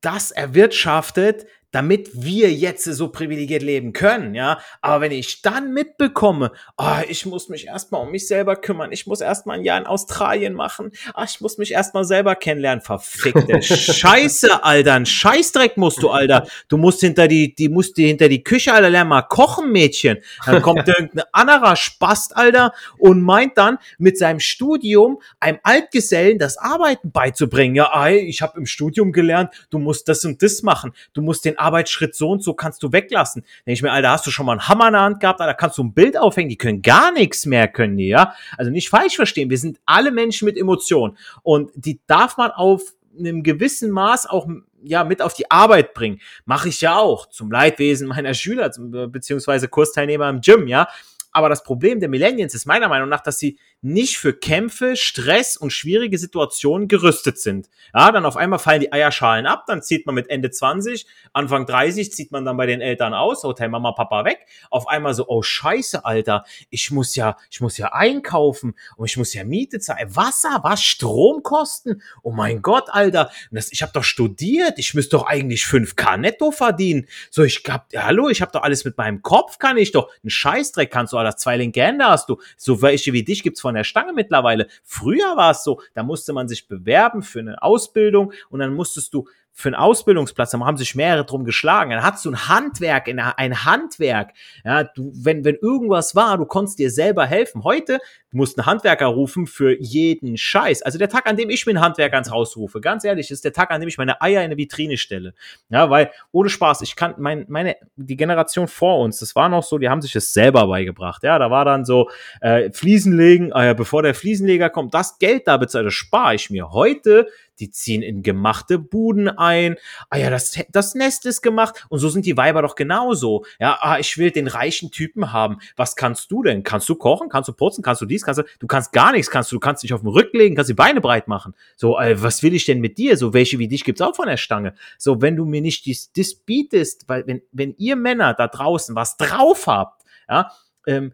das 0.00 0.30
erwirtschaftet, 0.30 1.46
damit 1.74 2.10
wir 2.14 2.52
jetzt 2.52 2.84
so 2.84 3.08
privilegiert 3.08 3.62
leben 3.62 3.92
können, 3.92 4.34
ja. 4.34 4.60
Aber 4.80 5.00
wenn 5.00 5.10
ich 5.10 5.42
dann 5.42 5.72
mitbekomme, 5.72 6.52
oh, 6.78 6.98
ich 7.08 7.26
muss 7.26 7.48
mich 7.48 7.66
erstmal 7.66 8.02
um 8.02 8.12
mich 8.12 8.28
selber 8.28 8.54
kümmern, 8.54 8.92
ich 8.92 9.08
muss 9.08 9.20
erstmal 9.20 9.58
ein 9.58 9.64
Jahr 9.64 9.78
in 9.78 9.86
Australien 9.86 10.54
machen, 10.54 10.92
ach, 11.14 11.28
ich 11.28 11.40
muss 11.40 11.58
mich 11.58 11.72
erstmal 11.72 12.04
selber 12.04 12.36
kennenlernen, 12.36 12.80
verfickte 12.80 13.60
Scheiße, 13.62 14.62
Alter, 14.62 14.94
ein 14.94 15.04
Scheißdreck 15.06 15.76
musst 15.76 16.00
du, 16.00 16.10
Alter. 16.10 16.46
Du 16.68 16.76
musst 16.76 17.00
hinter 17.00 17.26
die, 17.26 17.56
die 17.56 17.68
musst 17.68 17.96
dir 17.96 18.06
hinter 18.06 18.28
die 18.28 18.44
Küche, 18.44 18.72
Alter, 18.72 18.90
lern 18.90 19.08
mal 19.08 19.22
kochen, 19.22 19.72
Mädchen. 19.72 20.18
Dann 20.46 20.62
kommt 20.62 20.86
irgendein 20.88 21.24
anderer 21.32 21.74
Spast, 21.74 22.36
Alter, 22.36 22.72
und 22.98 23.20
meint 23.20 23.58
dann 23.58 23.78
mit 23.98 24.16
seinem 24.16 24.38
Studium 24.38 25.20
einem 25.40 25.58
Altgesellen 25.64 26.38
das 26.38 26.56
Arbeiten 26.56 27.10
beizubringen. 27.10 27.74
Ja, 27.74 27.90
ey, 28.06 28.18
ich 28.20 28.42
habe 28.42 28.58
im 28.58 28.66
Studium 28.66 29.10
gelernt, 29.10 29.50
du 29.70 29.80
musst 29.80 30.08
das 30.08 30.24
und 30.24 30.40
das 30.40 30.62
machen, 30.62 30.92
du 31.14 31.20
musst 31.20 31.44
den 31.44 31.58
Arbeitsschritt 31.64 32.14
so 32.14 32.30
und 32.30 32.42
so 32.42 32.54
kannst 32.54 32.82
du 32.82 32.92
weglassen. 32.92 33.42
Denke 33.66 33.72
ich 33.72 33.82
mir, 33.82 33.92
Alter, 33.92 34.10
hast 34.10 34.26
du 34.26 34.30
schon 34.30 34.46
mal 34.46 34.52
einen 34.52 34.68
Hammer 34.68 34.88
in 34.88 34.92
der 34.92 35.02
Hand 35.02 35.20
gehabt, 35.20 35.40
da 35.40 35.54
kannst 35.54 35.78
du 35.78 35.84
ein 35.84 35.94
Bild 35.94 36.16
aufhängen, 36.16 36.48
die 36.48 36.58
können 36.58 36.82
gar 36.82 37.12
nichts 37.12 37.46
mehr, 37.46 37.68
können 37.68 37.96
die, 37.96 38.08
ja. 38.08 38.34
Also 38.56 38.70
nicht 38.70 38.88
falsch 38.88 39.16
verstehen, 39.16 39.50
wir 39.50 39.58
sind 39.58 39.80
alle 39.86 40.10
Menschen 40.10 40.46
mit 40.46 40.56
Emotionen 40.56 41.16
und 41.42 41.70
die 41.74 42.00
darf 42.06 42.36
man 42.36 42.50
auf 42.50 42.82
einem 43.18 43.42
gewissen 43.42 43.90
Maß 43.90 44.26
auch 44.26 44.48
ja 44.82 45.04
mit 45.04 45.22
auf 45.22 45.34
die 45.34 45.50
Arbeit 45.50 45.94
bringen. 45.94 46.20
Mache 46.44 46.68
ich 46.68 46.80
ja 46.80 46.96
auch 46.98 47.26
zum 47.28 47.50
Leidwesen 47.50 48.08
meiner 48.08 48.34
Schüler 48.34 48.70
beziehungsweise 49.08 49.68
Kursteilnehmer 49.68 50.28
im 50.28 50.40
Gym, 50.40 50.68
ja. 50.68 50.88
Aber 51.34 51.48
das 51.48 51.64
Problem 51.64 51.98
der 51.98 52.08
Millennials 52.08 52.54
ist 52.54 52.64
meiner 52.64 52.88
Meinung 52.88 53.08
nach, 53.08 53.20
dass 53.20 53.40
sie 53.40 53.58
nicht 53.82 54.16
für 54.18 54.32
Kämpfe, 54.32 54.96
Stress 54.96 55.56
und 55.56 55.72
schwierige 55.72 56.16
Situationen 56.16 56.86
gerüstet 56.86 57.38
sind. 57.38 57.68
Ja, 57.92 58.12
dann 58.12 58.24
auf 58.24 58.36
einmal 58.36 58.60
fallen 58.60 58.80
die 58.80 58.92
Eierschalen 58.92 59.44
ab, 59.44 59.64
dann 59.66 59.82
zieht 59.82 60.06
man 60.06 60.14
mit 60.14 60.30
Ende 60.30 60.50
20, 60.50 61.06
Anfang 61.32 61.66
30 61.66 62.12
zieht 62.12 62.30
man 62.30 62.44
dann 62.44 62.56
bei 62.56 62.66
den 62.66 62.80
Eltern 62.80 63.14
aus, 63.14 63.42
Hotel 63.42 63.68
Mama, 63.68 63.92
Papa 63.92 64.24
weg. 64.24 64.46
Auf 64.70 64.86
einmal 64.86 65.12
so, 65.12 65.26
oh 65.26 65.42
Scheiße, 65.42 66.04
Alter, 66.04 66.44
ich 66.70 66.92
muss 66.92 67.16
ja, 67.16 67.36
ich 67.50 67.60
muss 67.60 67.76
ja 67.76 67.92
einkaufen 67.92 68.74
und 68.96 69.06
ich 69.06 69.16
muss 69.16 69.34
ja 69.34 69.42
Miete 69.42 69.80
zahlen. 69.80 70.14
Wasser, 70.14 70.60
was? 70.62 70.82
Stromkosten? 70.82 72.00
Oh 72.22 72.30
mein 72.30 72.62
Gott, 72.62 72.84
Alter, 72.90 73.30
das, 73.50 73.72
ich 73.72 73.82
habe 73.82 73.92
doch 73.92 74.04
studiert, 74.04 74.78
ich 74.78 74.94
müsste 74.94 75.16
doch 75.16 75.26
eigentlich 75.26 75.64
5k 75.64 76.16
netto 76.16 76.52
verdienen. 76.52 77.08
So, 77.30 77.42
ich 77.42 77.64
hab, 77.68 77.88
hallo, 77.94 78.28
ich 78.28 78.40
habe 78.40 78.52
doch 78.52 78.62
alles 78.62 78.84
mit 78.84 78.96
meinem 78.96 79.20
Kopf, 79.20 79.58
kann 79.58 79.76
ich 79.76 79.90
doch. 79.90 80.10
Ein 80.22 80.30
Scheißdreck 80.30 80.92
kannst 80.92 81.12
du, 81.12 81.23
alles 81.24 81.36
zwei 81.36 81.56
linke 81.56 81.82
Hände 81.82 82.04
hast 82.04 82.28
du. 82.28 82.38
So 82.56 82.82
welche 82.82 83.12
wie 83.12 83.24
dich 83.24 83.42
gibt's 83.42 83.60
von 83.60 83.74
der 83.74 83.84
Stange 83.84 84.12
mittlerweile. 84.12 84.68
Früher 84.82 85.36
war 85.36 85.50
es 85.50 85.64
so, 85.64 85.80
da 85.94 86.02
musste 86.02 86.32
man 86.32 86.48
sich 86.48 86.68
bewerben 86.68 87.22
für 87.22 87.40
eine 87.40 87.62
Ausbildung 87.62 88.32
und 88.50 88.60
dann 88.60 88.74
musstest 88.74 89.14
du 89.14 89.26
für 89.56 89.68
einen 89.68 89.76
Ausbildungsplatz, 89.76 90.50
da 90.50 90.58
haben 90.58 90.76
sich 90.76 90.96
mehrere 90.96 91.24
drum 91.24 91.44
geschlagen. 91.44 91.90
Dann 91.90 92.02
hattest 92.02 92.24
du 92.24 92.30
ein 92.30 92.48
Handwerk, 92.48 93.08
ein 93.08 93.64
Handwerk. 93.64 94.32
Ja, 94.64 94.82
du, 94.82 95.12
wenn, 95.14 95.44
wenn 95.44 95.54
irgendwas 95.54 96.16
war, 96.16 96.36
du 96.36 96.44
konntest 96.44 96.80
dir 96.80 96.90
selber 96.90 97.24
helfen. 97.24 97.62
Heute, 97.62 98.00
musst 98.34 98.58
einen 98.58 98.66
Handwerker 98.66 99.06
rufen 99.06 99.46
für 99.46 99.80
jeden 99.80 100.36
Scheiß. 100.36 100.82
Also 100.82 100.98
der 100.98 101.08
Tag, 101.08 101.26
an 101.26 101.36
dem 101.36 101.50
ich 101.50 101.64
mir 101.66 101.70
einen 101.70 101.80
Handwerker 101.80 102.14
ans 102.14 102.30
Haus 102.30 102.56
rufe, 102.56 102.80
ganz 102.80 103.04
ehrlich, 103.04 103.30
ist 103.30 103.44
der 103.44 103.52
Tag, 103.52 103.70
an 103.70 103.80
dem 103.80 103.88
ich 103.88 103.96
meine 103.96 104.20
Eier 104.20 104.40
in 104.40 104.46
eine 104.46 104.56
Vitrine 104.56 104.96
stelle. 104.96 105.34
Ja, 105.70 105.88
weil, 105.88 106.10
ohne 106.32 106.48
Spaß, 106.48 106.82
ich 106.82 106.96
kann, 106.96 107.14
mein, 107.18 107.46
meine, 107.48 107.76
die 107.96 108.16
Generation 108.16 108.68
vor 108.68 108.98
uns, 109.00 109.20
das 109.20 109.36
war 109.36 109.48
noch 109.48 109.62
so, 109.62 109.78
die 109.78 109.88
haben 109.88 110.02
sich 110.02 110.12
das 110.12 110.32
selber 110.32 110.66
beigebracht. 110.66 111.22
Ja, 111.22 111.38
da 111.38 111.50
war 111.50 111.64
dann 111.64 111.84
so, 111.84 112.10
äh, 112.40 112.70
Fliesen 112.72 113.16
legen, 113.16 113.52
äh, 113.54 113.74
bevor 113.76 114.02
der 114.02 114.14
Fliesenleger 114.14 114.68
kommt, 114.68 114.94
das 114.94 115.18
Geld 115.18 115.46
da 115.46 115.56
bezahlt, 115.56 115.86
das 115.86 115.94
spare 115.94 116.34
ich 116.34 116.50
mir. 116.50 116.70
Heute 116.70 117.28
die 117.60 117.70
ziehen 117.70 118.02
in 118.02 118.22
gemachte 118.22 118.78
Buden 118.78 119.28
ein. 119.28 119.76
Ah 120.10 120.18
ja, 120.18 120.30
das, 120.30 120.58
das 120.70 120.94
Nest 120.94 121.26
ist 121.26 121.42
gemacht. 121.42 121.86
Und 121.88 121.98
so 121.98 122.08
sind 122.08 122.26
die 122.26 122.36
Weiber 122.36 122.62
doch 122.62 122.74
genauso. 122.74 123.44
Ja, 123.58 123.78
ah, 123.80 123.98
ich 123.98 124.16
will 124.18 124.30
den 124.30 124.48
reichen 124.48 124.90
Typen 124.90 125.32
haben. 125.32 125.58
Was 125.76 125.96
kannst 125.96 126.30
du 126.30 126.42
denn? 126.42 126.62
Kannst 126.62 126.88
du 126.88 126.94
kochen? 126.94 127.28
Kannst 127.28 127.48
du 127.48 127.52
putzen? 127.52 127.82
Kannst 127.82 128.02
du 128.02 128.06
dies? 128.06 128.24
Kannst 128.24 128.40
du, 128.40 128.44
du 128.58 128.66
kannst 128.66 128.92
gar 128.92 129.12
nichts. 129.12 129.30
Kannst 129.30 129.50
du, 129.52 129.56
du 129.56 129.60
kannst 129.60 129.82
dich 129.82 129.92
auf 129.92 130.00
den 130.00 130.08
Rücken 130.08 130.38
legen, 130.38 130.56
kannst 130.56 130.70
die 130.70 130.74
Beine 130.74 131.00
breit 131.00 131.28
machen. 131.28 131.54
So, 131.76 131.98
äh, 131.98 132.20
was 132.22 132.42
will 132.42 132.54
ich 132.54 132.64
denn 132.64 132.80
mit 132.80 132.98
dir? 132.98 133.16
So, 133.16 133.32
welche 133.32 133.58
wie 133.58 133.68
dich 133.68 133.84
gibt's 133.84 134.00
auch 134.00 134.16
von 134.16 134.26
der 134.26 134.36
Stange. 134.36 134.74
So, 134.98 135.22
wenn 135.22 135.36
du 135.36 135.44
mir 135.44 135.60
nicht 135.60 135.86
dies, 135.86 136.12
das 136.12 136.34
bietest, 136.34 137.08
weil, 137.08 137.26
wenn, 137.26 137.42
wenn 137.52 137.74
ihr 137.78 137.96
Männer 137.96 138.34
da 138.34 138.48
draußen 138.48 138.94
was 138.94 139.16
drauf 139.16 139.66
habt, 139.66 140.02
ja, 140.28 140.50
ähm, 140.86 141.12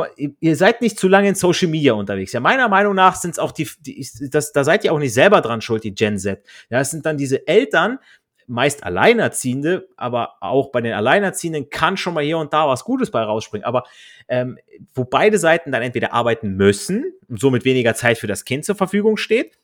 mal, 0.00 0.10
ihr 0.16 0.56
seid 0.56 0.80
nicht 0.80 0.98
zu 0.98 1.08
lange 1.08 1.28
in 1.28 1.34
Social 1.34 1.68
Media 1.68 1.92
unterwegs. 1.92 2.32
Ja, 2.32 2.40
meiner 2.40 2.68
Meinung 2.68 2.94
nach 2.94 3.16
sind 3.16 3.32
es 3.32 3.38
auch 3.38 3.52
die, 3.52 3.68
die 3.80 4.06
das, 4.30 4.52
da 4.52 4.64
seid 4.64 4.84
ihr 4.84 4.92
auch 4.92 4.98
nicht 4.98 5.14
selber 5.14 5.40
dran 5.40 5.60
schuld, 5.60 5.84
die 5.84 5.94
Gen 5.94 6.18
Z. 6.18 6.42
Ja, 6.70 6.80
es 6.80 6.90
sind 6.90 7.06
dann 7.06 7.16
diese 7.16 7.46
Eltern, 7.46 7.98
meist 8.46 8.84
Alleinerziehende, 8.84 9.88
aber 9.96 10.34
auch 10.40 10.70
bei 10.70 10.80
den 10.80 10.92
Alleinerziehenden 10.92 11.70
kann 11.70 11.96
schon 11.96 12.14
mal 12.14 12.24
hier 12.24 12.38
und 12.38 12.52
da 12.52 12.68
was 12.68 12.84
Gutes 12.84 13.10
bei 13.10 13.22
rausspringen. 13.22 13.64
Aber 13.64 13.84
ähm, 14.28 14.58
wo 14.94 15.04
beide 15.04 15.38
Seiten 15.38 15.72
dann 15.72 15.82
entweder 15.82 16.12
arbeiten 16.12 16.56
müssen 16.56 17.12
und 17.28 17.40
somit 17.40 17.64
weniger 17.64 17.94
Zeit 17.94 18.18
für 18.18 18.26
das 18.26 18.44
Kind 18.44 18.64
zur 18.64 18.74
Verfügung 18.74 19.16
steht, 19.16 19.58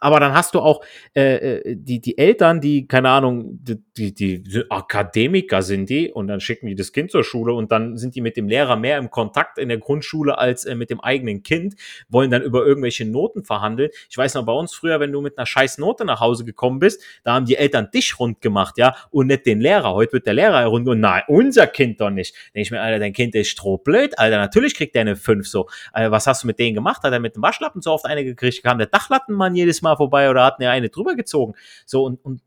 aber 0.00 0.20
dann 0.20 0.34
hast 0.34 0.54
du 0.54 0.60
auch 0.60 0.84
äh, 1.16 1.36
äh, 1.36 1.76
die, 1.76 1.98
die 1.98 2.18
Eltern, 2.18 2.60
die, 2.60 2.86
keine 2.86 3.08
Ahnung, 3.08 3.58
die, 3.62 3.82
die, 4.14 4.42
die 4.42 4.64
Akademiker 4.68 5.62
sind 5.62 5.88
die 5.88 6.12
und 6.12 6.28
dann 6.28 6.40
schicken 6.40 6.66
die 6.66 6.74
das 6.74 6.92
Kind 6.92 7.10
zur 7.10 7.24
Schule 7.24 7.54
und 7.54 7.72
dann 7.72 7.96
sind 7.96 8.14
die 8.14 8.20
mit 8.20 8.36
dem 8.36 8.46
Lehrer 8.46 8.76
mehr 8.76 8.98
im 8.98 9.10
Kontakt 9.10 9.56
in 9.56 9.70
der 9.70 9.78
Grundschule 9.78 10.36
als 10.36 10.66
äh, 10.66 10.74
mit 10.74 10.90
dem 10.90 11.00
eigenen 11.00 11.42
Kind, 11.42 11.76
wollen 12.10 12.30
dann 12.30 12.42
über 12.42 12.66
irgendwelche 12.66 13.06
Noten 13.06 13.44
verhandeln. 13.44 13.88
Ich 14.10 14.18
weiß 14.18 14.34
noch, 14.34 14.44
bei 14.44 14.52
uns 14.52 14.74
früher, 14.74 15.00
wenn 15.00 15.10
du 15.10 15.22
mit 15.22 15.38
einer 15.38 15.46
scheiß 15.46 15.78
Note 15.78 16.04
nach 16.04 16.20
Hause 16.20 16.44
gekommen 16.44 16.80
bist, 16.80 17.02
da 17.22 17.32
haben 17.32 17.46
die 17.46 17.56
Eltern 17.56 17.88
dich 17.90 18.18
rund 18.18 18.42
gemacht, 18.42 18.76
ja, 18.76 18.94
und 19.10 19.28
nicht 19.28 19.46
den 19.46 19.62
Lehrer. 19.62 19.94
Heute 19.94 20.12
wird 20.12 20.26
der 20.26 20.34
Lehrer 20.34 20.66
rund 20.66 20.86
und 20.86 21.00
nein, 21.00 21.22
unser 21.28 21.66
Kind 21.66 22.02
doch 22.02 22.10
nicht. 22.10 22.34
Denke 22.54 22.60
ich 22.60 22.70
mir, 22.70 22.82
Alter, 22.82 22.98
dein 22.98 23.14
Kind 23.14 23.34
ist 23.34 23.48
strohblöd, 23.48 24.18
Alter, 24.18 24.36
natürlich 24.36 24.74
kriegt 24.74 24.94
der 24.94 25.00
eine 25.00 25.16
5 25.16 25.48
so. 25.48 25.66
Alter, 25.92 26.10
was 26.10 26.26
hast 26.26 26.42
du 26.42 26.46
mit 26.46 26.58
denen 26.58 26.74
gemacht? 26.74 27.02
Hat 27.02 27.12
er 27.12 27.20
mit 27.20 27.36
dem 27.36 27.42
Waschlappen 27.42 27.80
so 27.80 27.92
oft 27.92 28.04
eine 28.04 28.22
gekriegt? 28.22 28.62
Kam 28.62 28.76
der 28.76 28.86
Dachlattenmann 28.88 29.54
jedes 29.54 29.80
Mal 29.80 29.83
vorbei 29.96 30.30
oder 30.30 30.44
hatten 30.44 30.62
ja 30.62 30.70
eine 30.70 30.88
drüber 30.88 31.14
gezogen. 31.14 31.54
So 31.86 32.04
und, 32.04 32.24
und 32.24 32.42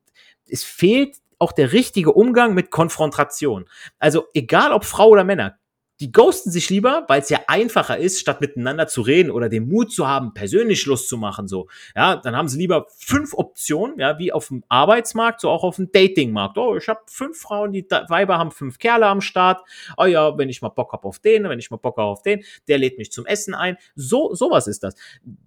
es 0.50 0.64
fehlt 0.64 1.18
auch 1.40 1.52
der 1.52 1.72
richtige 1.72 2.14
Umgang 2.14 2.54
mit 2.54 2.72
Konfrontation. 2.72 3.66
Also 4.00 4.26
egal 4.34 4.74
ob 4.74 4.86
Frau 4.86 5.10
oder 5.10 5.24
Männer, 5.24 5.58
die 6.00 6.12
ghosten 6.12 6.52
sich 6.52 6.70
lieber, 6.70 7.06
weil 7.08 7.22
es 7.22 7.30
ja 7.30 7.40
einfacher 7.48 7.98
ist, 7.98 8.20
statt 8.20 8.40
miteinander 8.40 8.88
zu 8.88 9.02
reden 9.02 9.32
oder 9.32 9.50
den 9.50 9.68
Mut 9.68 9.92
zu 9.92 10.08
haben, 10.08 10.34
persönlich 10.34 10.80
Schluss 10.80 11.08
zu 11.08 11.18
machen, 11.18 11.48
so. 11.48 11.68
Ja, 11.96 12.18
dann 12.18 12.36
haben 12.36 12.48
sie 12.48 12.58
lieber 12.60 12.86
fünf 12.96 13.34
Optionen, 13.34 14.00
ja, 14.00 14.20
wie 14.20 14.32
auf 14.32 14.50
dem 14.50 14.64
Arbeitsmarkt, 14.70 15.42
so 15.42 15.50
auch 15.50 15.64
auf 15.64 15.78
dem 15.78 15.92
Datingmarkt. 15.92 16.58
Oh, 16.58 16.78
ich 16.78 16.88
habe 16.88 17.00
fünf 17.08 17.40
Frauen, 17.40 17.72
die 17.72 17.84
Weiber 17.90 18.38
haben 18.38 18.52
fünf 18.52 18.78
Kerle 18.78 19.08
am 19.08 19.22
Start. 19.22 19.62
Oh 19.98 20.06
ja, 20.06 20.38
wenn 20.38 20.50
ich 20.50 20.62
mal 20.62 20.70
Bock 20.70 20.94
hab 20.94 21.04
auf 21.04 21.18
den, 21.18 21.50
wenn 21.50 21.58
ich 21.58 21.72
mal 21.72 21.78
Bock 21.78 21.98
hab 21.98 22.06
auf 22.06 22.22
den, 22.22 22.44
der 22.68 22.78
lädt 22.78 23.00
mich 23.00 23.12
zum 23.12 23.26
Essen 23.26 23.56
ein. 23.56 23.78
So, 23.96 24.36
sowas 24.36 24.68
ist 24.68 24.84
das. 24.84 24.94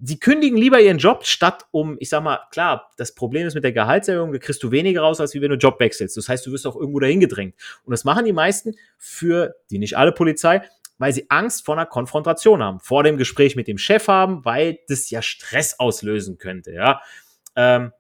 Sie 0.03 0.19
kündigen 0.19 0.59
lieber 0.59 0.81
ihren 0.81 0.99
Job, 0.99 1.27
statt 1.27 1.67
um, 1.71 1.97
ich 2.01 2.09
sag 2.09 2.25
mal, 2.25 2.41
klar, 2.51 2.91
das 2.97 3.15
Problem 3.15 3.47
ist 3.47 3.55
mit 3.55 3.63
der 3.63 3.73
Gehaltserhöhung, 3.73 4.33
da 4.33 4.39
kriegst 4.39 4.63
du 4.65 4.73
weniger 4.73 5.03
raus, 5.03 5.21
als 5.21 5.33
wie 5.35 5.41
wenn 5.41 5.51
du 5.51 5.57
Job 5.57 5.79
wechselst. 5.79 6.17
Das 6.17 6.29
heißt, 6.29 6.45
du 6.45 6.51
wirst 6.51 6.67
auch 6.67 6.75
irgendwo 6.75 6.99
dahin 6.99 7.21
gedrängt. 7.21 7.55
Und 7.85 7.93
das 7.93 8.05
machen 8.05 8.25
die 8.25 8.33
meisten 8.33 8.75
für 8.99 9.55
die 9.71 9.79
nicht 9.79 9.97
alle 9.97 10.13
Polizei 10.13 10.40
Polizei, 10.41 10.63
weil 10.99 11.13
sie 11.13 11.27
Angst 11.31 11.65
vor 11.65 11.77
einer 11.77 11.87
Konfrontation 11.87 12.63
haben, 12.63 12.81
vor 12.81 13.03
dem 13.03 13.17
Gespräch 13.17 13.57
mit 13.57 13.69
dem 13.69 13.79
Chef 13.79 14.09
haben, 14.09 14.45
weil 14.45 14.79
das 14.89 15.11
ja 15.11 15.23
Stress 15.23 15.79
auslösen 15.79 16.39
könnte, 16.39 16.73
ja. 16.73 17.01
Ähm, 17.57 17.93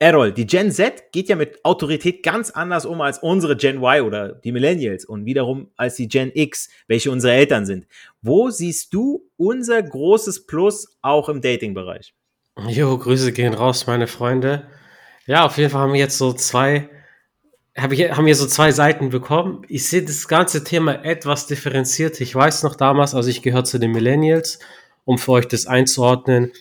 Errol, 0.00 0.32
die 0.32 0.46
Gen 0.46 0.72
Z 0.72 1.12
geht 1.12 1.28
ja 1.28 1.36
mit 1.36 1.64
Autorität 1.64 2.24
ganz 2.24 2.50
anders 2.50 2.84
um 2.84 3.00
als 3.00 3.18
unsere 3.18 3.56
Gen 3.56 3.76
Y 3.76 4.02
oder 4.02 4.30
die 4.32 4.50
Millennials 4.50 5.04
und 5.04 5.24
wiederum 5.24 5.70
als 5.76 5.94
die 5.94 6.08
Gen 6.08 6.32
X, 6.34 6.68
welche 6.88 7.10
unsere 7.10 7.32
Eltern 7.32 7.64
sind. 7.64 7.86
Wo 8.20 8.50
siehst 8.50 8.92
du 8.92 9.30
unser 9.36 9.82
großes 9.82 10.46
Plus 10.46 10.98
auch 11.00 11.28
im 11.28 11.40
Dating-Bereich? 11.40 12.12
Jo, 12.68 12.98
Grüße 12.98 13.32
gehen 13.32 13.54
raus, 13.54 13.86
meine 13.86 14.08
Freunde. 14.08 14.66
Ja, 15.26 15.46
auf 15.46 15.56
jeden 15.56 15.70
Fall 15.70 15.82
haben 15.82 15.92
wir 15.92 16.00
jetzt 16.00 16.18
so 16.18 16.32
zwei 16.32 16.90
hab 17.76 17.92
ich, 17.92 18.10
haben 18.10 18.26
wir 18.26 18.36
so 18.36 18.46
zwei 18.46 18.70
Seiten 18.70 19.10
bekommen. 19.10 19.62
Ich 19.68 19.88
sehe 19.88 20.02
das 20.02 20.28
ganze 20.28 20.62
Thema 20.62 21.04
etwas 21.04 21.46
differenziert. 21.46 22.20
Ich 22.20 22.34
weiß 22.34 22.62
noch 22.62 22.76
damals, 22.76 23.14
also 23.14 23.28
ich 23.28 23.42
gehöre 23.42 23.64
zu 23.64 23.78
den 23.78 23.90
Millennials, 23.92 24.60
um 25.04 25.18
für 25.18 25.32
euch 25.32 25.48
das 25.48 25.66
einzuordnen. 25.66 26.52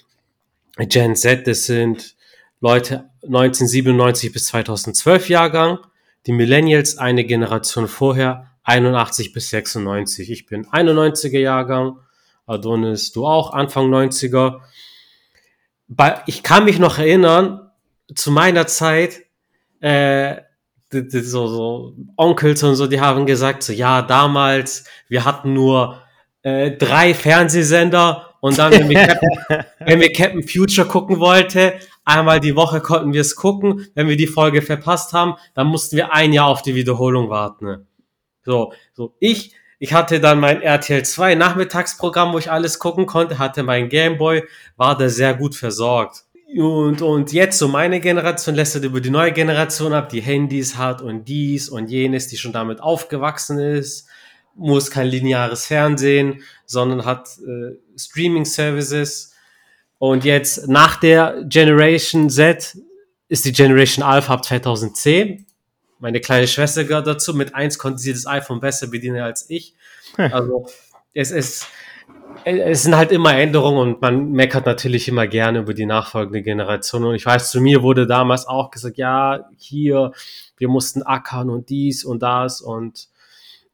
Gen 0.78 1.16
Z, 1.16 1.46
das 1.46 1.66
sind 1.66 2.16
Leute 2.62 3.10
1997 3.24 4.34
bis 4.34 4.48
2012 4.48 5.30
Jahrgang. 5.30 5.80
Die 6.26 6.32
Millennials 6.32 6.98
eine 6.98 7.26
Generation 7.26 7.88
vorher, 7.88 8.52
81 8.64 9.34
bis 9.34 9.50
96. 9.50 10.32
Ich 10.32 10.46
bin 10.48 10.66
91er 10.66 11.40
Jahrgang. 11.40 12.00
Adonis, 12.48 13.12
du 13.12 13.28
auch, 13.28 13.54
Anfang 13.54 13.90
90er. 13.94 14.62
Ich 16.26 16.42
kann 16.42 16.66
mich 16.66 16.80
noch 16.80 16.98
erinnern, 16.98 17.70
zu 18.16 18.32
meiner 18.32 18.66
Zeit, 18.68 19.22
äh, 19.80 20.38
so, 21.10 21.48
so 21.48 21.94
Onkels 22.16 22.64
und 22.64 22.76
so, 22.76 22.88
die 22.88 23.02
haben 23.02 23.26
gesagt, 23.26 23.64
so 23.64 23.74
ja, 23.74 24.02
damals, 24.02 24.86
wir 25.10 25.26
hatten 25.26 25.54
nur 25.54 26.02
äh, 26.44 26.72
drei 26.72 27.14
Fernsehsender 27.14 28.34
und 28.42 28.58
dann, 28.58 28.74
wenn 28.74 28.90
wir, 28.90 29.08
Captain, 29.08 29.66
wenn 29.86 30.02
wir 30.02 30.12
Captain 30.12 30.46
Future 30.46 30.88
gucken 30.88 31.20
wollte, 31.20 31.76
einmal 32.04 32.40
die 32.42 32.56
Woche 32.56 32.82
konnten 32.82 33.14
wir 33.14 33.22
es 33.22 33.38
gucken. 33.38 33.88
Wenn 33.96 34.10
wir 34.10 34.18
die 34.18 34.28
Folge 34.28 34.62
verpasst 34.62 35.14
haben, 35.14 35.36
dann 35.54 35.68
mussten 35.68 35.96
wir 35.96 36.14
ein 36.14 36.34
Jahr 36.34 36.48
auf 36.48 36.62
die 36.62 36.76
Wiederholung 36.76 37.30
warten. 37.30 37.88
So, 38.44 38.74
so 38.92 39.16
ich, 39.20 39.54
ich 39.80 39.94
hatte 39.94 40.20
dann 40.20 40.42
mein 40.42 40.62
RTL 40.62 41.04
2 41.04 41.36
Nachmittagsprogramm, 41.36 42.34
wo 42.34 42.38
ich 42.38 42.52
alles 42.52 42.80
gucken 42.80 43.06
konnte, 43.06 43.40
hatte 43.40 43.64
mein 43.64 43.88
Gameboy, 43.88 44.44
war 44.76 44.98
da 44.98 45.08
sehr 45.08 45.34
gut 45.34 45.56
versorgt. 45.56 46.26
Und, 46.56 47.02
und 47.02 47.32
jetzt 47.34 47.58
so 47.58 47.68
meine 47.68 48.00
Generation 48.00 48.54
lässt 48.56 48.76
über 48.76 49.02
die 49.02 49.10
neue 49.10 49.32
Generation 49.32 49.94
ab, 49.94 50.10
die 50.10 50.22
Handys 50.22 50.78
hat 50.78 51.02
und 51.02 51.28
dies 51.28 51.68
und 51.68 51.90
jenes, 51.90 52.28
die 52.28 52.38
schon 52.38 52.54
damit 52.54 52.80
aufgewachsen 52.80 53.58
ist, 53.58 54.08
muss 54.56 54.92
kein 54.92 55.08
lineares 55.08 55.66
Fernsehen, 55.66 56.44
sondern 56.66 57.06
hat 57.06 57.28
äh, 57.40 57.76
Streaming-Services. 57.98 59.34
Und 59.98 60.26
jetzt 60.26 60.68
nach 60.68 60.98
der 60.98 61.44
Generation 61.48 62.30
Z 62.30 62.78
ist 63.30 63.46
die 63.46 63.52
Generation 63.52 64.04
Alpha 64.04 64.34
ab 64.34 64.46
2010. 64.46 65.46
Meine 66.00 66.20
kleine 66.20 66.48
Schwester 66.48 66.84
gehört 66.84 67.08
dazu. 67.08 67.34
Mit 67.34 67.56
eins 67.56 67.80
konnte 67.80 68.00
sie 68.00 68.14
das 68.14 68.28
iPhone 68.28 68.60
besser 68.60 68.88
bedienen 68.88 69.22
als 69.22 69.50
ich. 69.50 69.74
Also 70.18 70.68
es 71.14 71.32
ist 71.32 71.68
es 72.46 72.84
sind 72.84 72.96
halt 72.96 73.12
immer 73.12 73.36
Änderungen 73.36 73.78
und 73.78 74.02
man 74.02 74.32
meckert 74.32 74.66
natürlich 74.66 75.08
immer 75.08 75.28
gerne 75.28 75.60
über 75.60 75.74
die 75.74 75.86
nachfolgende 75.86 76.42
Generation. 76.42 77.06
Und 77.06 77.16
ich 77.16 77.26
weiß, 77.26 77.52
zu 77.52 77.62
mir 77.62 77.84
wurde 77.84 78.06
damals 78.06 78.48
auch 78.48 78.70
gesagt, 78.70 78.98
ja, 78.98 79.46
hier, 79.58 80.12
wir 80.58 80.68
mussten 80.68 81.04
ackern 81.04 81.50
und 81.50 81.70
dies 81.70 82.04
und 82.04 82.22
das. 82.22 82.62
Und 82.62 83.08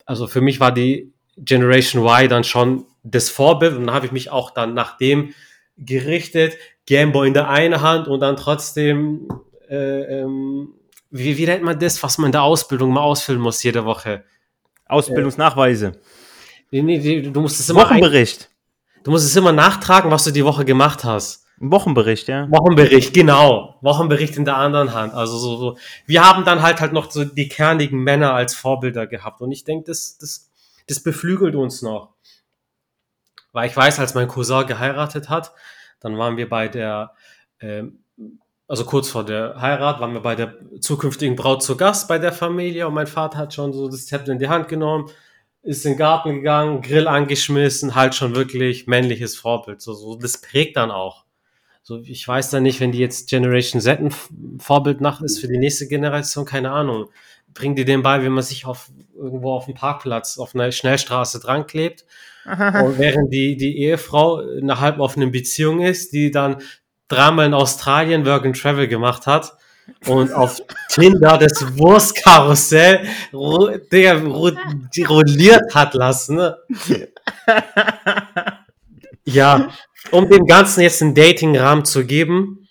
also 0.05 0.27
für 0.27 0.41
mich 0.41 0.59
war 0.59 0.71
die 0.71 1.11
Generation 1.37 2.03
Y 2.03 2.29
dann 2.29 2.43
schon 2.43 2.85
das 3.03 3.29
Vorbild 3.29 3.75
und 3.75 3.87
dann 3.87 3.95
habe 3.95 4.05
ich 4.05 4.11
mich 4.11 4.29
auch 4.29 4.51
dann 4.51 4.73
nach 4.73 4.97
dem 4.97 5.33
gerichtet, 5.77 6.57
Gameboy 6.85 7.27
in 7.27 7.33
der 7.33 7.49
einen 7.49 7.81
Hand 7.81 8.07
und 8.07 8.19
dann 8.19 8.35
trotzdem, 8.35 9.27
äh, 9.69 10.21
ähm, 10.21 10.73
wie, 11.11 11.37
wie 11.37 11.45
nennt 11.45 11.63
man 11.63 11.79
das, 11.79 12.01
was 12.03 12.17
man 12.17 12.27
in 12.27 12.31
der 12.33 12.43
Ausbildung 12.43 12.91
mal 12.91 13.01
ausfüllen 13.01 13.41
muss 13.41 13.63
jede 13.63 13.85
Woche? 13.85 14.23
Ausbildungsnachweise. 14.87 15.93
Nee, 16.71 16.81
nee, 16.81 17.21
du 17.21 17.41
musst 17.41 17.59
es 17.59 17.69
immer. 17.69 17.81
Wochenbericht. 17.81 18.43
Ein, 18.43 19.03
du 19.03 19.11
musst 19.11 19.25
es 19.25 19.35
immer 19.35 19.51
nachtragen, 19.51 20.11
was 20.11 20.23
du 20.23 20.31
die 20.31 20.45
Woche 20.45 20.65
gemacht 20.65 21.03
hast. 21.03 21.45
Ein 21.61 21.71
Wochenbericht, 21.71 22.27
ja. 22.29 22.49
Wochenbericht, 22.49 23.13
genau. 23.13 23.75
Wochenbericht 23.81 24.37
in 24.37 24.45
der 24.45 24.55
anderen 24.55 24.93
Hand. 24.93 25.13
Also 25.13 25.37
so, 25.37 25.57
so. 25.57 25.77
Wir 26.05 26.23
haben 26.23 26.45
dann 26.45 26.61
halt 26.61 26.79
halt 26.79 26.93
noch 26.93 27.11
so 27.11 27.25
die 27.25 27.49
kernigen 27.49 27.99
Männer 27.99 28.33
als 28.33 28.53
Vorbilder 28.53 29.07
gehabt. 29.07 29.41
Und 29.41 29.51
ich 29.51 29.65
denke, 29.65 29.85
das, 29.87 30.17
das, 30.17 30.49
das 30.87 31.01
beflügelt 31.01 31.55
uns 31.55 31.81
noch. 31.81 32.13
Weil 33.51 33.67
ich 33.67 33.75
weiß, 33.75 33.99
als 33.99 34.13
mein 34.13 34.27
Cousin 34.27 34.67
geheiratet 34.67 35.27
hat, 35.27 35.51
dann 35.99 36.17
waren 36.17 36.37
wir 36.37 36.47
bei 36.47 36.69
der, 36.69 37.11
ähm, 37.59 38.03
also 38.67 38.85
kurz 38.85 39.09
vor 39.09 39.25
der 39.25 39.59
Heirat, 39.59 39.99
waren 39.99 40.13
wir 40.13 40.21
bei 40.21 40.35
der 40.35 40.53
zukünftigen 40.79 41.35
Braut 41.35 41.61
zu 41.63 41.75
Gast 41.75 42.07
bei 42.07 42.19
der 42.19 42.31
Familie 42.31 42.87
und 42.87 42.93
mein 42.93 43.07
Vater 43.07 43.37
hat 43.37 43.53
schon 43.53 43.73
so 43.73 43.89
das 43.89 44.05
Zepter 44.05 44.31
in 44.31 44.39
die 44.39 44.47
Hand 44.47 44.69
genommen 44.69 45.09
ist 45.61 45.85
in 45.85 45.93
den 45.93 45.97
Garten 45.97 46.35
gegangen, 46.35 46.81
Grill 46.81 47.07
angeschmissen, 47.07 47.95
halt 47.95 48.15
schon 48.15 48.35
wirklich 48.35 48.87
männliches 48.87 49.35
Vorbild. 49.35 49.81
So, 49.81 49.93
so 49.93 50.15
das 50.15 50.41
prägt 50.41 50.77
dann 50.77 50.91
auch. 50.91 51.25
So, 51.81 51.99
ich 51.99 52.27
weiß 52.27 52.51
da 52.51 52.59
nicht, 52.59 52.79
wenn 52.79 52.91
die 52.91 52.99
jetzt 52.99 53.29
Generation 53.29 53.81
Z 53.81 53.99
ein 53.99 54.11
Vorbild 54.59 55.01
nach 55.01 55.21
ist 55.21 55.39
für 55.39 55.47
die 55.47 55.57
nächste 55.57 55.87
Generation, 55.87 56.45
keine 56.45 56.71
Ahnung. 56.71 57.09
Bringt 57.53 57.77
die 57.79 57.85
den 57.85 58.03
bei, 58.03 58.23
wie 58.23 58.29
man 58.29 58.43
sich 58.43 58.65
auf 58.65 58.89
irgendwo 59.15 59.53
auf 59.53 59.65
dem 59.65 59.73
Parkplatz 59.73 60.37
auf 60.37 60.53
einer 60.53 60.71
Schnellstraße 60.71 61.39
dran 61.39 61.65
klebt. 61.65 62.05
Und 62.45 62.97
während 62.97 63.33
die, 63.33 63.57
die 63.57 63.79
Ehefrau 63.79 64.39
in 64.39 64.69
einer 64.69 64.79
halb 64.79 64.99
offenen 64.99 65.31
Beziehung 65.31 65.81
ist, 65.81 66.13
die 66.13 66.31
dann 66.31 66.61
dreimal 67.07 67.47
in 67.47 67.53
Australien 67.53 68.25
Work 68.25 68.45
and 68.45 68.59
Travel 68.59 68.87
gemacht 68.87 69.27
hat 69.27 69.53
und 70.07 70.33
auf 70.33 70.61
Tinder 70.89 71.37
das 71.37 71.77
Wurstkarussell 71.77 73.07
der 73.91 74.23
rolliert 74.23 75.75
hat 75.75 75.93
lassen. 75.93 76.35
Ne? 76.35 76.57
Ja, 79.25 79.69
um 80.09 80.27
dem 80.27 80.47
Ganzen 80.47 80.81
jetzt 80.81 81.03
einen 81.03 81.13
Dating-Rahmen 81.13 81.85
zu 81.85 82.03
geben, 82.03 82.67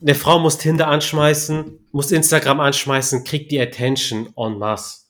eine 0.00 0.16
Frau 0.16 0.40
muss 0.40 0.58
Tinder 0.58 0.88
anschmeißen, 0.88 1.86
muss 1.92 2.10
Instagram 2.10 2.58
anschmeißen, 2.58 3.22
kriegt 3.22 3.52
die 3.52 3.60
Attention 3.60 4.32
en 4.36 4.58
masse. 4.58 5.02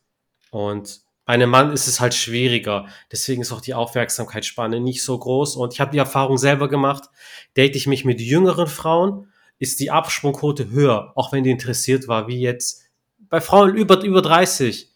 Und 0.50 1.00
bei 1.24 1.32
einem 1.34 1.50
Mann 1.50 1.72
ist 1.72 1.88
es 1.88 2.00
halt 2.00 2.14
schwieriger. 2.14 2.86
Deswegen 3.10 3.42
ist 3.42 3.50
auch 3.50 3.60
die 3.60 3.74
Aufmerksamkeitsspanne 3.74 4.78
nicht 4.78 5.02
so 5.02 5.18
groß. 5.18 5.56
Und 5.56 5.72
ich 5.72 5.80
habe 5.80 5.90
die 5.90 5.98
Erfahrung 5.98 6.38
selber 6.38 6.68
gemacht, 6.68 7.04
date 7.56 7.74
ich 7.74 7.86
mich 7.86 8.04
mit 8.04 8.20
jüngeren 8.20 8.66
Frauen, 8.66 9.32
ist 9.58 9.80
die 9.80 9.90
Absprungquote 9.90 10.70
höher, 10.70 11.12
auch 11.14 11.32
wenn 11.32 11.44
die 11.44 11.50
interessiert 11.50 12.08
war, 12.08 12.28
wie 12.28 12.40
jetzt 12.40 12.82
bei 13.28 13.40
Frauen 13.40 13.74
über, 13.74 14.02
über 14.02 14.22
30. 14.22 14.90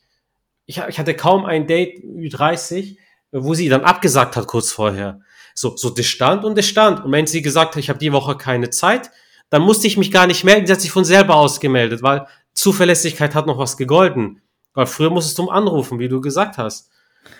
Ich, 0.66 0.78
ich 0.78 0.98
hatte 0.98 1.14
kaum 1.14 1.44
ein 1.44 1.66
Date 1.66 2.02
über 2.02 2.28
30, 2.28 2.98
wo 3.32 3.54
sie 3.54 3.68
dann 3.68 3.82
abgesagt 3.82 4.36
hat 4.36 4.46
kurz 4.46 4.70
vorher. 4.72 5.20
So, 5.54 5.76
so 5.76 5.90
das 5.90 6.06
stand 6.06 6.44
und 6.44 6.56
das 6.56 6.66
stand. 6.66 7.04
Und 7.04 7.12
wenn 7.12 7.26
sie 7.26 7.42
gesagt 7.42 7.74
hat, 7.74 7.80
ich 7.80 7.88
habe 7.88 7.98
die 7.98 8.12
Woche 8.12 8.36
keine 8.36 8.70
Zeit, 8.70 9.10
dann 9.48 9.62
musste 9.62 9.86
ich 9.86 9.96
mich 9.96 10.12
gar 10.12 10.26
nicht 10.26 10.44
melden, 10.44 10.66
sie 10.66 10.72
hat 10.72 10.80
sich 10.80 10.92
von 10.92 11.04
selber 11.04 11.34
ausgemeldet, 11.34 12.02
weil 12.02 12.26
Zuverlässigkeit 12.54 13.34
hat 13.34 13.46
noch 13.46 13.58
was 13.58 13.76
gegolten. 13.76 14.42
Weil 14.74 14.86
früher 14.86 15.10
musstest 15.10 15.38
du 15.38 15.50
anrufen, 15.50 15.98
wie 15.98 16.08
du 16.08 16.20
gesagt 16.20 16.58
hast. 16.58 16.90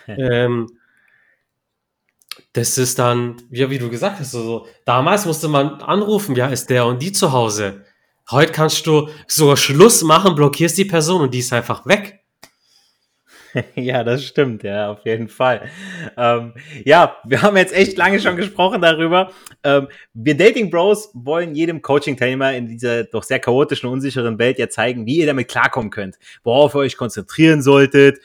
ähm, 0.07 0.67
das 2.53 2.77
ist 2.77 2.99
dann, 2.99 3.41
ja, 3.49 3.69
wie 3.69 3.77
du 3.77 3.89
gesagt 3.89 4.19
hast, 4.19 4.35
also, 4.35 4.67
damals 4.85 5.25
musste 5.25 5.47
man 5.47 5.81
anrufen, 5.81 6.35
ja, 6.35 6.47
ist 6.47 6.69
der 6.69 6.85
und 6.85 7.01
die 7.01 7.11
zu 7.11 7.31
Hause. 7.31 7.85
Heute 8.29 8.51
kannst 8.51 8.85
du 8.87 9.09
sogar 9.27 9.57
Schluss 9.57 10.03
machen, 10.03 10.35
blockierst 10.35 10.77
die 10.77 10.85
Person 10.85 11.21
und 11.21 11.33
die 11.33 11.39
ist 11.39 11.53
einfach 11.53 11.85
weg. 11.85 12.19
Ja, 13.75 14.05
das 14.05 14.23
stimmt, 14.23 14.63
ja, 14.63 14.91
auf 14.91 15.05
jeden 15.05 15.27
Fall. 15.27 15.69
Ähm, 16.15 16.53
ja, 16.85 17.17
wir 17.25 17.41
haben 17.41 17.57
jetzt 17.57 17.73
echt 17.73 17.97
lange 17.97 18.19
schon 18.19 18.37
gesprochen 18.37 18.81
darüber. 18.81 19.31
Ähm, 19.63 19.89
wir 20.13 20.37
Dating 20.37 20.69
Bros 20.69 21.09
wollen 21.13 21.53
jedem 21.53 21.81
Coaching-Teilnehmer 21.81 22.53
in 22.53 22.67
dieser 22.67 23.03
doch 23.03 23.23
sehr 23.23 23.39
chaotischen, 23.39 23.89
unsicheren 23.89 24.39
Welt 24.39 24.57
ja 24.57 24.69
zeigen, 24.69 25.05
wie 25.05 25.17
ihr 25.17 25.25
damit 25.25 25.49
klarkommen 25.49 25.91
könnt, 25.91 26.17
worauf 26.43 26.75
ihr 26.75 26.79
euch 26.79 26.95
konzentrieren 26.95 27.61
solltet. 27.61 28.19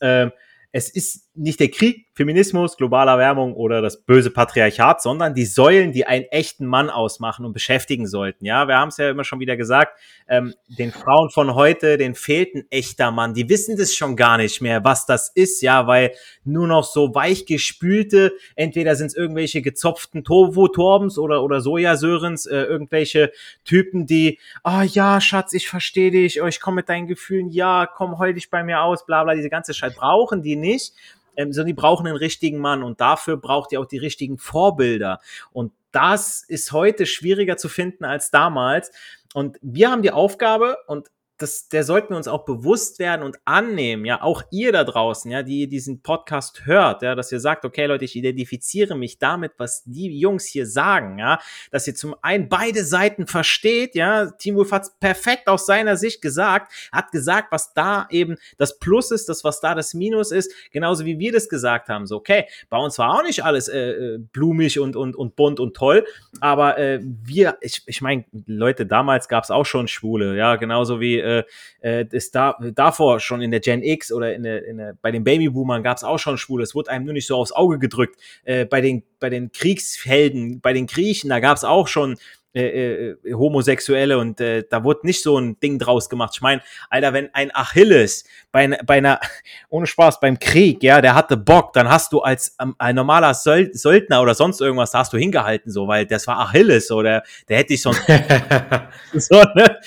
Ähm, 0.00 0.32
es 0.72 0.88
ist 0.88 1.28
nicht 1.34 1.60
der 1.60 1.70
Krieg, 1.70 2.06
Feminismus, 2.14 2.76
globale 2.76 3.10
Erwärmung 3.10 3.54
oder 3.54 3.80
das 3.80 4.02
böse 4.02 4.30
Patriarchat, 4.30 5.00
sondern 5.00 5.34
die 5.34 5.46
Säulen, 5.46 5.92
die 5.92 6.06
einen 6.06 6.26
echten 6.26 6.66
Mann 6.66 6.90
ausmachen 6.90 7.46
und 7.46 7.54
beschäftigen 7.54 8.06
sollten. 8.06 8.44
Ja, 8.44 8.68
wir 8.68 8.76
haben 8.76 8.88
es 8.88 8.98
ja 8.98 9.08
immer 9.08 9.24
schon 9.24 9.40
wieder 9.40 9.56
gesagt, 9.56 9.98
ähm, 10.28 10.52
den 10.68 10.92
Frauen 10.92 11.30
von 11.30 11.54
heute, 11.54 11.96
denen 11.96 12.14
fehlt 12.14 12.54
ein 12.54 12.66
echter 12.68 13.10
Mann. 13.12 13.32
Die 13.32 13.48
wissen 13.48 13.78
das 13.78 13.94
schon 13.94 14.14
gar 14.14 14.36
nicht 14.36 14.60
mehr, 14.60 14.84
was 14.84 15.06
das 15.06 15.30
ist, 15.30 15.62
ja, 15.62 15.86
weil 15.86 16.12
nur 16.44 16.66
noch 16.66 16.84
so 16.84 17.14
weich 17.14 17.46
gespülte, 17.46 18.34
entweder 18.54 18.94
sind 18.94 19.06
es 19.06 19.14
irgendwelche 19.14 19.62
gezopften 19.62 20.22
Tofu-Torbens 20.22 21.16
oder, 21.16 21.42
oder 21.42 21.62
Sojasörens, 21.62 22.44
äh, 22.44 22.56
irgendwelche 22.56 23.32
Typen, 23.64 24.06
die, 24.06 24.38
ah 24.64 24.80
oh, 24.80 24.82
ja, 24.82 25.18
Schatz, 25.22 25.54
ich 25.54 25.66
verstehe 25.66 26.10
dich, 26.10 26.42
oh, 26.42 26.46
ich 26.46 26.60
komme 26.60 26.76
mit 26.76 26.90
deinen 26.90 27.06
Gefühlen, 27.06 27.48
ja, 27.48 27.86
komm, 27.86 28.18
heul 28.18 28.34
dich 28.34 28.50
bei 28.50 28.62
mir 28.62 28.82
aus, 28.82 29.06
bla 29.06 29.24
bla, 29.24 29.34
diese 29.34 29.48
ganze 29.48 29.72
Scheiß 29.72 29.94
brauchen 29.94 30.42
die 30.42 30.56
nicht 30.56 30.92
ähm, 31.36 31.52
sondern 31.52 31.68
die 31.68 31.74
brauchen 31.74 32.06
einen 32.06 32.16
richtigen 32.16 32.58
Mann 32.58 32.82
und 32.82 33.00
dafür 33.00 33.36
braucht 33.36 33.72
ihr 33.72 33.80
auch 33.80 33.86
die 33.86 33.98
richtigen 33.98 34.38
Vorbilder. 34.38 35.20
Und 35.52 35.72
das 35.90 36.42
ist 36.42 36.72
heute 36.72 37.06
schwieriger 37.06 37.56
zu 37.56 37.68
finden 37.68 38.04
als 38.04 38.30
damals. 38.30 38.90
Und 39.34 39.58
wir 39.62 39.90
haben 39.90 40.02
die 40.02 40.10
Aufgabe, 40.10 40.78
und 40.86 41.10
das, 41.42 41.68
der 41.68 41.82
sollten 41.82 42.10
wir 42.10 42.16
uns 42.16 42.28
auch 42.28 42.44
bewusst 42.44 43.00
werden 43.00 43.22
und 43.22 43.38
annehmen, 43.44 44.04
ja, 44.04 44.22
auch 44.22 44.42
ihr 44.52 44.70
da 44.70 44.84
draußen, 44.84 45.28
ja, 45.30 45.42
die 45.42 45.66
diesen 45.66 46.00
Podcast 46.00 46.66
hört, 46.66 47.02
ja, 47.02 47.16
dass 47.16 47.32
ihr 47.32 47.40
sagt, 47.40 47.64
okay, 47.64 47.86
Leute, 47.86 48.04
ich 48.04 48.14
identifiziere 48.14 48.96
mich 48.96 49.18
damit, 49.18 49.52
was 49.58 49.82
die 49.84 50.16
Jungs 50.18 50.46
hier 50.46 50.66
sagen, 50.66 51.18
ja, 51.18 51.40
dass 51.72 51.86
ihr 51.88 51.96
zum 51.96 52.14
einen 52.22 52.48
beide 52.48 52.84
Seiten 52.84 53.26
versteht, 53.26 53.96
ja, 53.96 54.30
Team 54.30 54.54
Wolf 54.54 54.70
hat 54.70 54.88
perfekt 55.00 55.48
aus 55.48 55.66
seiner 55.66 55.96
Sicht 55.96 56.22
gesagt, 56.22 56.72
hat 56.92 57.10
gesagt, 57.10 57.50
was 57.50 57.74
da 57.74 58.06
eben 58.10 58.36
das 58.56 58.78
Plus 58.78 59.10
ist, 59.10 59.28
das, 59.28 59.42
was 59.42 59.60
da 59.60 59.74
das 59.74 59.94
Minus 59.94 60.30
ist, 60.30 60.52
genauso 60.70 61.04
wie 61.04 61.18
wir 61.18 61.32
das 61.32 61.48
gesagt 61.48 61.88
haben, 61.88 62.06
so, 62.06 62.16
okay, 62.16 62.46
bei 62.70 62.78
uns 62.78 62.98
war 62.98 63.18
auch 63.18 63.24
nicht 63.24 63.44
alles 63.44 63.68
äh, 63.68 63.78
äh 63.78 64.18
blumig 64.18 64.78
und, 64.78 64.94
und, 64.94 65.16
und 65.16 65.34
bunt 65.34 65.58
und 65.58 65.74
toll, 65.76 66.06
aber 66.40 66.78
äh, 66.78 67.00
wir, 67.02 67.58
ich, 67.60 67.82
ich 67.86 68.00
meine, 68.00 68.24
Leute, 68.46 68.86
damals 68.86 69.26
gab 69.26 69.42
es 69.42 69.50
auch 69.50 69.66
schon 69.66 69.88
Schwule, 69.88 70.36
ja, 70.36 70.54
genauso 70.54 71.00
wie 71.00 71.18
äh, 71.18 71.31
äh, 71.80 72.04
das 72.04 72.30
da, 72.30 72.56
davor 72.74 73.20
schon 73.20 73.42
in 73.42 73.50
der 73.50 73.60
Gen 73.60 73.82
X 73.82 74.12
oder 74.12 74.34
in 74.34 74.42
der, 74.42 74.64
in 74.64 74.78
der, 74.78 74.96
bei 75.00 75.10
den 75.10 75.24
Babyboomern 75.24 75.82
gab 75.82 75.96
es 75.96 76.04
auch 76.04 76.18
schon 76.18 76.38
Schwule. 76.38 76.62
Es 76.62 76.74
wurde 76.74 76.90
einem 76.90 77.04
nur 77.04 77.14
nicht 77.14 77.26
so 77.26 77.36
aufs 77.36 77.52
Auge 77.52 77.78
gedrückt. 77.78 78.20
Äh, 78.44 78.64
bei, 78.64 78.80
den, 78.80 79.02
bei 79.20 79.30
den 79.30 79.52
Kriegshelden, 79.52 80.60
bei 80.60 80.72
den 80.72 80.86
Griechen, 80.86 81.30
da 81.30 81.40
gab 81.40 81.56
es 81.56 81.64
auch 81.64 81.88
schon 81.88 82.16
äh, 82.54 83.12
äh, 83.12 83.32
Homosexuelle 83.32 84.18
und 84.18 84.38
äh, 84.38 84.64
da 84.68 84.84
wurde 84.84 85.06
nicht 85.06 85.22
so 85.22 85.38
ein 85.38 85.58
Ding 85.60 85.78
draus 85.78 86.10
gemacht. 86.10 86.32
Ich 86.34 86.42
meine, 86.42 86.60
Alter, 86.90 87.14
wenn 87.14 87.34
ein 87.34 87.50
Achilles 87.54 88.24
bei, 88.50 88.68
bei 88.84 88.98
einer, 88.98 89.20
ohne 89.70 89.86
Spaß, 89.86 90.20
beim 90.20 90.38
Krieg, 90.38 90.82
ja, 90.82 91.00
der 91.00 91.14
hatte 91.14 91.38
Bock, 91.38 91.72
dann 91.72 91.88
hast 91.88 92.12
du 92.12 92.20
als 92.20 92.54
ähm, 92.60 92.74
ein 92.76 92.94
normaler 92.94 93.32
Söld 93.32 93.78
Söldner 93.78 94.20
oder 94.20 94.34
sonst 94.34 94.60
irgendwas, 94.60 94.90
da 94.90 94.98
hast 94.98 95.14
du 95.14 95.16
hingehalten, 95.16 95.72
so, 95.72 95.88
weil 95.88 96.04
das 96.04 96.26
war 96.26 96.40
Achilles, 96.40 96.88
so, 96.88 97.00
der, 97.00 97.22
der 97.48 97.56
hätte 97.56 97.72
ich 97.72 97.80
sonst, 97.80 98.02
so, 99.14 99.42
ne? 99.54 99.78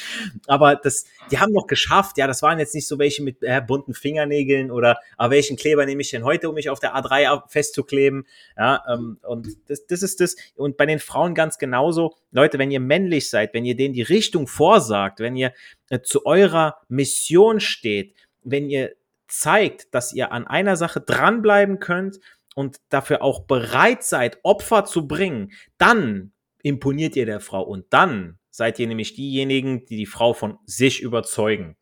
Aber 0.48 0.76
das, 0.76 1.06
die 1.32 1.40
haben 1.40 1.52
noch 1.52 1.68
geschafft, 1.68 2.18
ja, 2.18 2.28
das 2.28 2.42
waren 2.42 2.60
jetzt 2.60 2.76
nicht 2.76 2.88
so 2.88 3.00
welche 3.00 3.24
mit 3.24 3.38
äh, 3.42 3.62
bunten 3.62 3.94
Fingernägeln 3.94 4.72
oder, 4.72 5.00
aber 5.18 5.32
welchen 5.32 5.58
Kleber 5.58 5.86
nehme 5.86 6.02
ich 6.02 6.12
denn 6.12 6.24
heute, 6.24 6.50
um 6.50 6.56
mich 6.56 6.70
auf 6.70 6.80
der 6.80 6.96
A3 6.96 7.42
festzukleben, 7.48 8.26
ja, 8.58 8.84
ähm, 8.92 9.18
und 9.24 9.48
das, 9.68 9.86
das 9.88 10.04
ist 10.04 10.22
das, 10.22 10.36
und 10.56 10.78
bei 10.78 10.86
den 10.86 11.00
Frauen 11.00 11.34
ganz 11.34 11.58
genauso, 11.58 12.16
Leute, 12.32 12.60
wenn 12.60 12.72
ihr 12.72 12.80
männlich 12.80 13.30
seid, 13.30 13.54
wenn 13.54 13.66
ihr 13.66 13.76
denen 13.76 13.94
die 13.94 14.02
Richtung 14.02 14.48
vorsagt, 14.48 15.20
wenn 15.20 15.36
ihr 15.36 15.54
äh, 15.90 16.02
zu 16.02 16.26
eurer 16.26 16.78
Mission 16.88 17.60
steht, 17.60 18.14
wenn 18.44 18.70
ihr 18.70 18.94
zeigt, 19.28 19.94
dass 19.94 20.14
ihr 20.14 20.32
an 20.32 20.48
einer 20.48 20.76
Sache 20.76 21.02
dranbleiben 21.02 21.80
könnt 21.80 22.20
und 22.56 22.78
dafür 22.90 23.22
auch 23.22 23.42
bereit 23.42 24.04
seid, 24.04 24.40
Opfer 24.44 24.86
zu 24.86 25.08
bringen, 25.08 25.52
dann 25.78 26.32
imponiert 26.64 27.16
ihr 27.16 27.26
der 27.26 27.40
Frau 27.40 27.62
und 27.62 27.86
dann 27.92 28.40
seid 28.56 28.80
ihr 28.80 28.88
nämlich 28.88 29.14
diejenigen, 29.16 29.86
die 29.86 29.98
die 29.98 30.06
Frau 30.06 30.34
von 30.34 30.60
sich 30.66 31.02
überzeugen. 31.02 31.76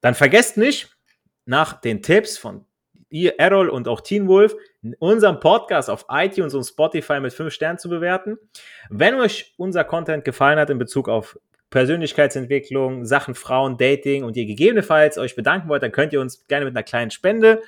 Dann 0.00 0.14
vergesst 0.14 0.56
nicht, 0.56 0.90
nach 1.46 1.80
den 1.80 2.02
Tipps 2.02 2.38
von 2.38 2.64
ihr, 3.08 3.38
Errol 3.38 3.68
und 3.68 3.86
auch 3.88 4.00
Teen 4.00 4.28
Wolf, 4.28 4.54
unseren 4.98 5.40
Podcast 5.40 5.88
auf 5.88 6.06
iTunes 6.10 6.54
und 6.54 6.64
Spotify 6.64 7.20
mit 7.20 7.32
5 7.32 7.52
Sternen 7.52 7.78
zu 7.78 7.88
bewerten. 7.88 8.36
Wenn 8.90 9.14
euch 9.14 9.54
unser 9.56 9.84
Content 9.84 10.24
gefallen 10.24 10.58
hat 10.58 10.70
in 10.70 10.78
Bezug 10.78 11.08
auf 11.08 11.38
Persönlichkeitsentwicklung, 11.70 13.04
Sachen 13.04 13.34
Frauen, 13.34 13.76
Dating 13.78 14.24
und 14.24 14.36
ihr 14.36 14.46
gegebenenfalls 14.46 15.18
euch 15.18 15.34
bedanken 15.34 15.68
wollt, 15.68 15.82
dann 15.82 15.92
könnt 15.92 16.12
ihr 16.12 16.20
uns 16.20 16.46
gerne 16.46 16.66
mit 16.66 16.76
einer 16.76 16.84
kleinen 16.84 17.10
Spende 17.10 17.62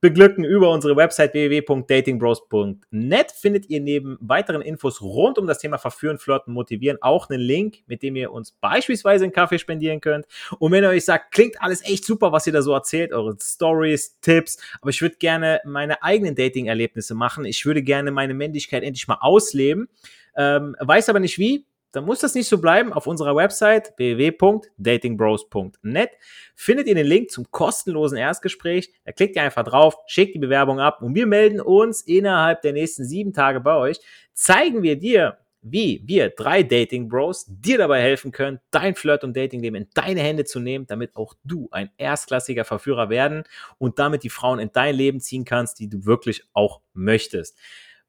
beglücken 0.00 0.44
über 0.44 0.70
unsere 0.70 0.94
Website 0.96 1.34
www.datingbros.net 1.34 3.32
findet 3.32 3.68
ihr 3.68 3.80
neben 3.80 4.16
weiteren 4.20 4.62
Infos 4.62 5.02
rund 5.02 5.38
um 5.38 5.46
das 5.46 5.58
Thema 5.58 5.78
Verführen, 5.78 6.18
Flirten, 6.18 6.52
Motivieren 6.52 6.98
auch 7.00 7.28
einen 7.28 7.40
Link, 7.40 7.78
mit 7.86 8.02
dem 8.02 8.14
ihr 8.16 8.32
uns 8.32 8.52
beispielsweise 8.52 9.24
einen 9.24 9.32
Kaffee 9.32 9.58
spendieren 9.58 10.00
könnt. 10.00 10.26
Und 10.58 10.72
wenn 10.72 10.84
ihr 10.84 10.90
euch 10.90 11.04
sagt, 11.04 11.32
klingt 11.32 11.60
alles 11.60 11.84
echt 11.84 12.04
super, 12.04 12.30
was 12.32 12.46
ihr 12.46 12.52
da 12.52 12.62
so 12.62 12.72
erzählt, 12.72 13.12
eure 13.12 13.36
Stories, 13.40 14.20
Tipps, 14.20 14.58
aber 14.80 14.90
ich 14.90 15.02
würde 15.02 15.16
gerne 15.16 15.60
meine 15.64 16.02
eigenen 16.02 16.34
Dating-Erlebnisse 16.34 17.14
machen. 17.14 17.44
Ich 17.44 17.66
würde 17.66 17.82
gerne 17.82 18.10
meine 18.12 18.34
Männlichkeit 18.34 18.82
endlich 18.82 19.08
mal 19.08 19.18
ausleben. 19.20 19.88
Ähm, 20.36 20.76
weiß 20.78 21.08
aber 21.08 21.18
nicht 21.18 21.38
wie, 21.38 21.66
dann 21.92 22.04
muss 22.04 22.18
das 22.20 22.34
nicht 22.34 22.48
so 22.48 22.58
bleiben. 22.58 22.92
Auf 22.92 23.06
unserer 23.06 23.34
Website 23.34 23.94
www.datingbros.net 23.96 26.10
findet 26.54 26.86
ihr 26.86 26.94
den 26.94 27.06
Link 27.06 27.30
zum 27.30 27.50
kostenlosen 27.50 28.18
Erstgespräch. 28.18 28.92
Da 29.04 29.12
klickt 29.12 29.36
ihr 29.36 29.42
einfach 29.42 29.64
drauf, 29.64 29.96
schickt 30.06 30.34
die 30.34 30.38
Bewerbung 30.38 30.80
ab 30.80 31.00
und 31.02 31.14
wir 31.14 31.26
melden 31.26 31.60
uns 31.60 32.02
innerhalb 32.02 32.60
der 32.62 32.74
nächsten 32.74 33.04
sieben 33.04 33.32
Tage 33.32 33.60
bei 33.60 33.76
euch. 33.76 34.00
Zeigen 34.34 34.82
wir 34.82 34.96
dir, 34.96 35.38
wie 35.62 36.02
wir 36.06 36.30
drei 36.30 36.62
Dating 36.62 37.08
Bros 37.08 37.46
dir 37.48 37.78
dabei 37.78 38.00
helfen 38.00 38.32
können, 38.32 38.60
dein 38.70 38.94
Flirt- 38.94 39.24
und 39.24 39.36
Datingleben 39.36 39.82
in 39.82 39.88
deine 39.94 40.20
Hände 40.20 40.44
zu 40.44 40.60
nehmen, 40.60 40.86
damit 40.86 41.16
auch 41.16 41.34
du 41.44 41.68
ein 41.72 41.90
erstklassiger 41.96 42.64
Verführer 42.64 43.10
werden 43.10 43.42
und 43.78 43.98
damit 43.98 44.22
die 44.22 44.30
Frauen 44.30 44.60
in 44.60 44.70
dein 44.72 44.94
Leben 44.94 45.20
ziehen 45.20 45.44
kannst, 45.44 45.80
die 45.80 45.88
du 45.88 46.04
wirklich 46.04 46.44
auch 46.52 46.80
möchtest. 46.92 47.58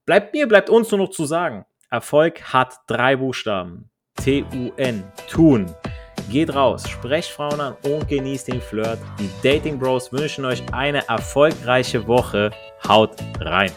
Bleibt 0.06 0.34
mir, 0.34 0.48
bleibt 0.48 0.70
uns 0.70 0.92
nur 0.92 1.00
noch 1.00 1.10
zu 1.10 1.26
sagen, 1.26 1.66
Erfolg 1.92 2.54
hat 2.54 2.82
drei 2.86 3.16
Buchstaben. 3.16 3.90
T-U-N. 4.22 5.04
Tun. 5.28 5.66
Geht 6.30 6.54
raus, 6.54 6.88
sprecht 6.88 7.32
Frauen 7.32 7.60
an 7.60 7.76
und 7.84 8.08
genießt 8.08 8.50
den 8.50 8.62
Flirt. 8.62 9.00
Die 9.18 9.30
Dating 9.42 9.80
Bros 9.80 10.14
wünschen 10.14 10.46
euch 10.46 10.62
eine 10.72 11.08
erfolgreiche 11.08 12.06
Woche. 12.08 12.52
Haut 12.88 13.16
rein. 13.40 13.72